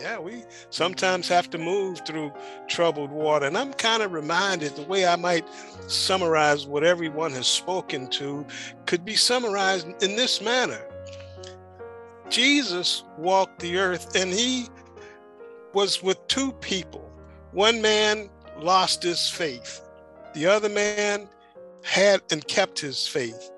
Yeah, 0.00 0.18
we 0.18 0.44
sometimes 0.70 1.28
have 1.28 1.50
to 1.50 1.58
move 1.58 2.02
through 2.06 2.32
troubled 2.68 3.10
water. 3.10 3.46
And 3.46 3.58
I'm 3.58 3.72
kind 3.72 4.02
of 4.02 4.12
reminded 4.12 4.76
the 4.76 4.82
way 4.82 5.06
I 5.06 5.16
might 5.16 5.46
summarize 5.88 6.66
what 6.66 6.84
everyone 6.84 7.32
has 7.32 7.46
spoken 7.46 8.08
to 8.10 8.46
could 8.86 9.04
be 9.04 9.16
summarized 9.16 9.86
in 10.02 10.16
this 10.16 10.40
manner 10.40 10.84
Jesus 12.30 13.04
walked 13.16 13.60
the 13.60 13.78
earth 13.78 14.14
and 14.14 14.32
he 14.32 14.68
was 15.72 16.02
with 16.02 16.26
two 16.28 16.52
people. 16.52 17.10
One 17.52 17.80
man 17.80 18.28
lost 18.58 19.02
his 19.02 19.30
faith, 19.30 19.80
the 20.34 20.46
other 20.46 20.68
man 20.68 21.28
had 21.82 22.20
and 22.30 22.46
kept 22.46 22.78
his 22.78 23.06
faith. 23.06 23.50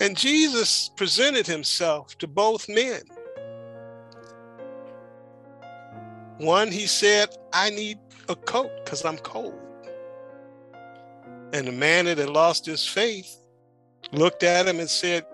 And 0.00 0.16
Jesus 0.16 0.90
presented 0.96 1.46
himself 1.46 2.16
to 2.18 2.26
both 2.26 2.68
men. 2.68 3.02
One, 6.42 6.72
he 6.72 6.88
said, 6.88 7.28
I 7.52 7.70
need 7.70 7.98
a 8.28 8.34
coat 8.34 8.72
because 8.84 9.04
I'm 9.04 9.18
cold. 9.18 9.54
And 11.52 11.68
the 11.68 11.72
man 11.72 12.06
that 12.06 12.18
had 12.18 12.30
lost 12.30 12.66
his 12.66 12.84
faith 12.84 13.36
looked 14.10 14.42
at 14.42 14.66
him 14.66 14.80
and 14.80 14.90
said, 14.90 15.24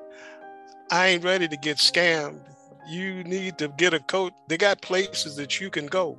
I 0.91 1.09
ain't 1.09 1.25
ready 1.25 1.49
to 1.49 1.57
get 1.57 1.79
scammed. 1.79 2.43
you 2.87 3.25
need 3.25 3.57
to 3.59 3.69
get 3.69 3.95
a 3.95 4.01
coat. 4.01 4.35
They 4.49 4.59
got 4.59 4.83
places 4.83 5.37
that 5.37 5.59
you 5.59 5.71
can 5.71 5.87
go, 5.87 6.19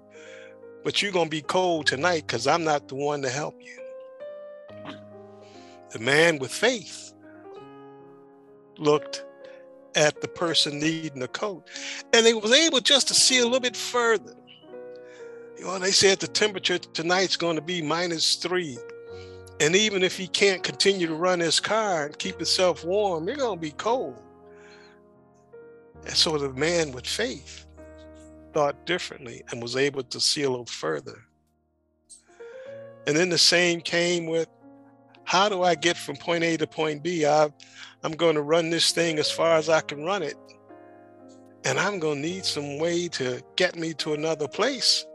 but 0.83 1.03
you're 1.03 1.11
gonna 1.11 1.29
be 1.29 1.43
cold 1.43 1.85
tonight 1.85 2.25
because 2.25 2.47
I'm 2.47 2.63
not 2.63 2.87
the 2.87 2.95
one 2.95 3.21
to 3.21 3.29
help 3.29 3.55
you. 3.59 3.77
The 5.91 5.99
man 5.99 6.39
with 6.39 6.51
faith 6.51 7.13
looked 8.79 9.23
at 9.95 10.21
the 10.21 10.27
person 10.27 10.79
needing 10.79 11.21
a 11.21 11.27
coat, 11.27 11.67
and 12.11 12.25
they 12.25 12.33
was 12.33 12.51
able 12.51 12.79
just 12.79 13.07
to 13.09 13.13
see 13.13 13.37
a 13.37 13.43
little 13.43 13.59
bit 13.59 13.75
further. 13.75 14.35
You 15.59 15.65
know, 15.65 15.77
they 15.77 15.91
said 15.91 16.19
the 16.19 16.27
temperature 16.27 16.77
tonight's 16.77 17.35
going 17.35 17.57
to 17.57 17.61
be 17.61 17.81
minus 17.81 18.35
three. 18.35 18.77
And 19.59 19.75
even 19.75 20.03
if 20.03 20.15
he 20.15 20.25
can't 20.25 20.63
continue 20.63 21.05
to 21.07 21.15
run 21.15 21.41
his 21.41 21.59
car 21.59 22.05
and 22.05 22.17
keep 22.17 22.37
himself 22.37 22.85
warm, 22.85 23.27
it's 23.27 23.37
going 23.41 23.57
to 23.57 23.61
be 23.61 23.71
cold. 23.71 24.17
And 26.05 26.15
so 26.15 26.37
the 26.37 26.53
man 26.53 26.93
with 26.93 27.05
faith 27.05 27.65
thought 28.53 28.85
differently 28.85 29.43
and 29.51 29.61
was 29.61 29.75
able 29.75 30.03
to 30.03 30.19
see 30.21 30.43
a 30.43 30.49
little 30.49 30.65
further. 30.65 31.25
And 33.05 33.17
then 33.17 33.27
the 33.27 33.37
same 33.37 33.81
came 33.81 34.27
with 34.27 34.47
how 35.25 35.49
do 35.49 35.61
I 35.61 35.75
get 35.75 35.97
from 35.97 36.15
point 36.15 36.45
A 36.45 36.55
to 36.55 36.67
point 36.67 37.03
B? 37.03 37.25
I'm 37.25 38.13
going 38.15 38.35
to 38.35 38.41
run 38.41 38.69
this 38.69 38.93
thing 38.93 39.19
as 39.19 39.29
far 39.29 39.57
as 39.57 39.67
I 39.67 39.81
can 39.81 40.05
run 40.05 40.23
it. 40.23 40.37
And 41.65 41.77
I'm 41.77 41.99
going 41.99 42.21
to 42.21 42.27
need 42.27 42.45
some 42.45 42.79
way 42.79 43.09
to 43.09 43.43
get 43.57 43.75
me 43.75 43.93
to 43.95 44.13
another 44.13 44.47
place. 44.47 45.05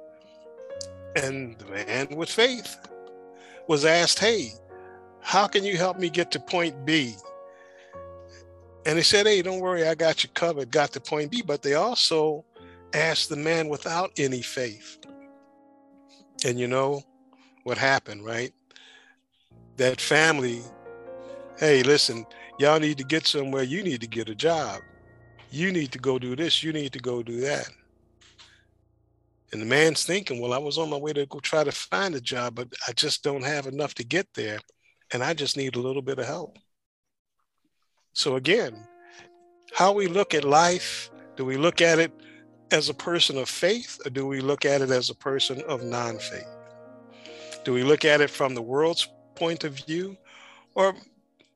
And 1.17 1.57
the 1.59 1.67
man 1.67 2.09
with 2.17 2.29
faith 2.29 2.77
was 3.69 3.85
asked, 3.85 4.19
Hey, 4.19 4.51
how 5.21 5.47
can 5.47 5.65
you 5.65 5.77
help 5.77 5.99
me 5.99 6.11
get 6.11 6.31
to 6.33 6.41
point 6.41 6.85
B? 6.85 7.15
And 8.87 8.97
he 8.99 9.03
said, 9.05 9.27
Hey, 9.27 9.43
don't 9.43 9.61
worry, 9.61 9.87
I 9.87 9.95
got 9.95 10.23
you 10.23 10.31
covered, 10.31 10.71
got 10.71 10.93
to 10.93 11.01
point 11.01 11.31
B. 11.31 11.43
But 11.43 11.63
they 11.63 11.75
also 11.75 12.45
asked 12.93 13.29
the 13.29 13.37
man 13.37 13.69
without 13.69 14.13
any 14.19 14.43
faith. 14.43 14.99
And 16.45 16.59
you 16.59 16.69
know 16.69 17.03
what 17.63 17.79
happened, 17.79 18.25
right? 18.25 18.53
That 19.77 20.01
family, 20.01 20.61
hey, 21.59 21.83
listen, 21.83 22.27
y'all 22.59 22.79
need 22.79 22.99
to 22.99 23.05
get 23.05 23.27
somewhere, 23.27 23.63
you 23.63 23.83
need 23.83 24.01
to 24.03 24.07
get 24.07 24.29
a 24.29 24.35
job. 24.35 24.81
You 25.51 25.73
need 25.73 25.93
to 25.93 25.99
go 25.99 26.19
do 26.19 26.37
this, 26.37 26.63
you 26.63 26.73
need 26.73 26.93
to 26.93 26.99
go 26.99 27.23
do 27.23 27.41
that. 27.41 27.69
And 29.55 29.63
the 29.63 29.67
man's 29.67 30.03
thinking, 30.03 30.41
well, 30.41 30.53
I 30.53 30.59
was 30.59 30.79
on 30.79 30.91
my 30.91 30.97
way 30.97 31.13
to 31.13 31.27
go 31.27 31.39
try 31.39 31.63
to 31.63 31.71
find 31.71 32.17
a 32.17 32.21
job, 32.21 32.57
but 32.57 32.75
I 32.89 32.93
just 32.93 33.23
don't 33.23 33.45
have 33.45 33.69
enough 33.69 33.95
to 33.95 34.05
get 34.05 34.27
there. 34.35 34.59
And 35.13 35.23
I 35.23 35.33
just 35.33 35.57
need 35.57 35.77
a 35.77 35.81
little 35.81 36.03
bit 36.03 36.19
of 36.19 36.27
help. 36.27 36.59
So, 38.15 38.35
again, 38.35 38.85
how 39.73 39.93
we 39.93 40.09
look 40.09 40.35
at 40.35 40.43
life, 40.43 41.09
do 41.37 41.45
we 41.45 41.57
look 41.57 41.81
at 41.81 42.01
it 42.01 42.11
as 42.73 42.89
a 42.89 42.95
person 42.95 43.39
of 43.39 43.49
faith 43.49 44.01
or 44.05 44.11
do 44.11 44.27
we 44.27 44.41
look 44.41 44.65
at 44.65 44.81
it 44.81 44.91
as 44.91 45.09
a 45.09 45.15
person 45.15 45.63
of 45.69 45.85
non 45.85 46.19
faith? 46.19 46.49
Do 47.65 47.73
we 47.73 47.85
look 47.85 48.05
at 48.05 48.21
it 48.21 48.31
from 48.31 48.57
the 48.57 48.63
world's 48.63 49.09
point 49.37 49.63
of 49.63 49.75
view? 49.75 50.17
Or 50.75 50.97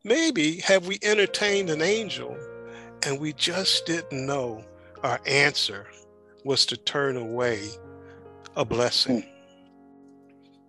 maybe 0.04 0.58
have 0.58 0.86
we 0.86 1.00
entertained 1.02 1.68
an 1.68 1.82
angel 1.82 2.36
and 3.04 3.18
we 3.18 3.32
just 3.32 3.86
didn't 3.86 4.24
know 4.24 4.64
our 5.02 5.18
answer 5.26 5.88
was 6.44 6.64
to 6.66 6.76
turn 6.76 7.16
away 7.16 7.68
a 8.58 8.64
blessing. 8.64 9.24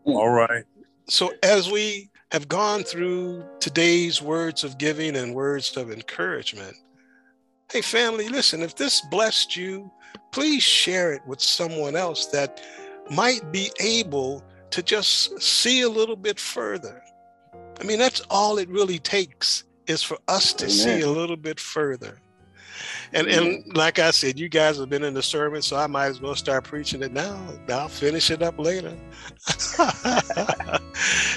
Hmm. 0.06 0.12
All 0.12 0.30
right. 0.30 0.64
So, 1.10 1.34
as 1.44 1.70
we 1.70 2.10
have 2.32 2.48
gone 2.48 2.84
through 2.84 3.44
today's 3.60 4.22
words 4.22 4.64
of 4.64 4.78
giving 4.78 5.18
and 5.18 5.34
words 5.34 5.76
of 5.76 5.92
encouragement, 5.92 6.76
hey, 7.72 7.82
family, 7.82 8.30
listen, 8.30 8.62
if 8.62 8.76
this 8.76 9.02
blessed 9.10 9.58
you, 9.58 9.92
please 10.32 10.64
share 10.64 11.12
it 11.14 11.22
with 11.28 11.42
someone 11.42 11.96
else 11.96 12.28
that 12.28 12.62
might 13.10 13.52
be 13.52 13.72
able 13.80 14.44
to 14.70 14.84
just 14.84 15.42
see 15.42 15.82
a 15.82 15.90
little 15.90 16.16
bit 16.16 16.40
further. 16.40 17.02
I 17.82 17.84
mean, 17.84 17.98
that's 17.98 18.22
all 18.30 18.60
it 18.60 18.70
really 18.70 19.00
takes 19.00 19.64
is 19.88 20.04
for 20.04 20.20
us 20.28 20.54
to 20.54 20.66
Amen. 20.66 20.76
see 20.76 21.02
a 21.02 21.10
little 21.10 21.38
bit 21.38 21.60
further. 21.60 22.20
And 23.14 23.28
and 23.28 23.76
like 23.76 24.00
I 24.00 24.12
said, 24.12 24.40
you 24.40 24.50
guys 24.50 24.78
have 24.78 24.90
been 24.90 25.04
in 25.04 25.14
the 25.14 25.24
sermon, 25.24 25.62
so 25.62 25.78
I 25.78 25.88
might 25.88 26.08
as 26.08 26.22
well 26.22 26.36
start 26.36 26.64
preaching 26.64 27.02
it 27.02 27.12
now. 27.12 27.40
I'll 27.70 27.88
finish 27.88 28.30
it 28.30 28.42
up 28.42 28.60
later. 28.60 28.96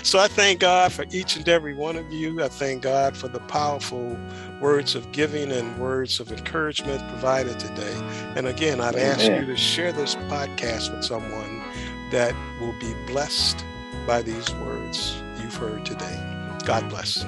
so 0.03 0.19
I 0.19 0.29
thank 0.29 0.61
God 0.61 0.93
for 0.93 1.07
each 1.13 1.37
and 1.37 1.49
every 1.49 1.75
one 1.75 1.97
of 1.97 2.11
you. 2.13 2.43
I 2.43 2.49
thank 2.49 2.83
God 2.83 3.17
for 3.17 3.29
the 3.29 3.41
powerful 3.41 4.17
words 4.61 4.95
of 4.95 5.11
giving 5.13 5.51
and 5.51 5.79
words 5.79 6.21
of 6.21 6.31
encouragement 6.31 7.07
provided 7.09 7.59
today. 7.59 7.95
And 8.37 8.47
again, 8.47 8.81
I'd 8.81 8.95
Amen. 8.95 9.19
ask 9.19 9.31
you 9.31 9.47
to 9.47 9.57
share 9.57 9.93
this 9.93 10.15
podcast 10.15 10.95
with 10.95 11.05
someone 11.05 11.63
that 12.11 12.35
will 12.61 12.79
be 12.79 12.95
blessed 13.07 13.65
by 14.07 14.23
these 14.23 14.55
words 14.57 15.23
you've 15.41 15.57
heard 15.57 15.85
today. 15.87 16.19
God 16.65 16.89
bless. 16.89 17.25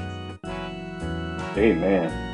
Amen. 1.57 2.34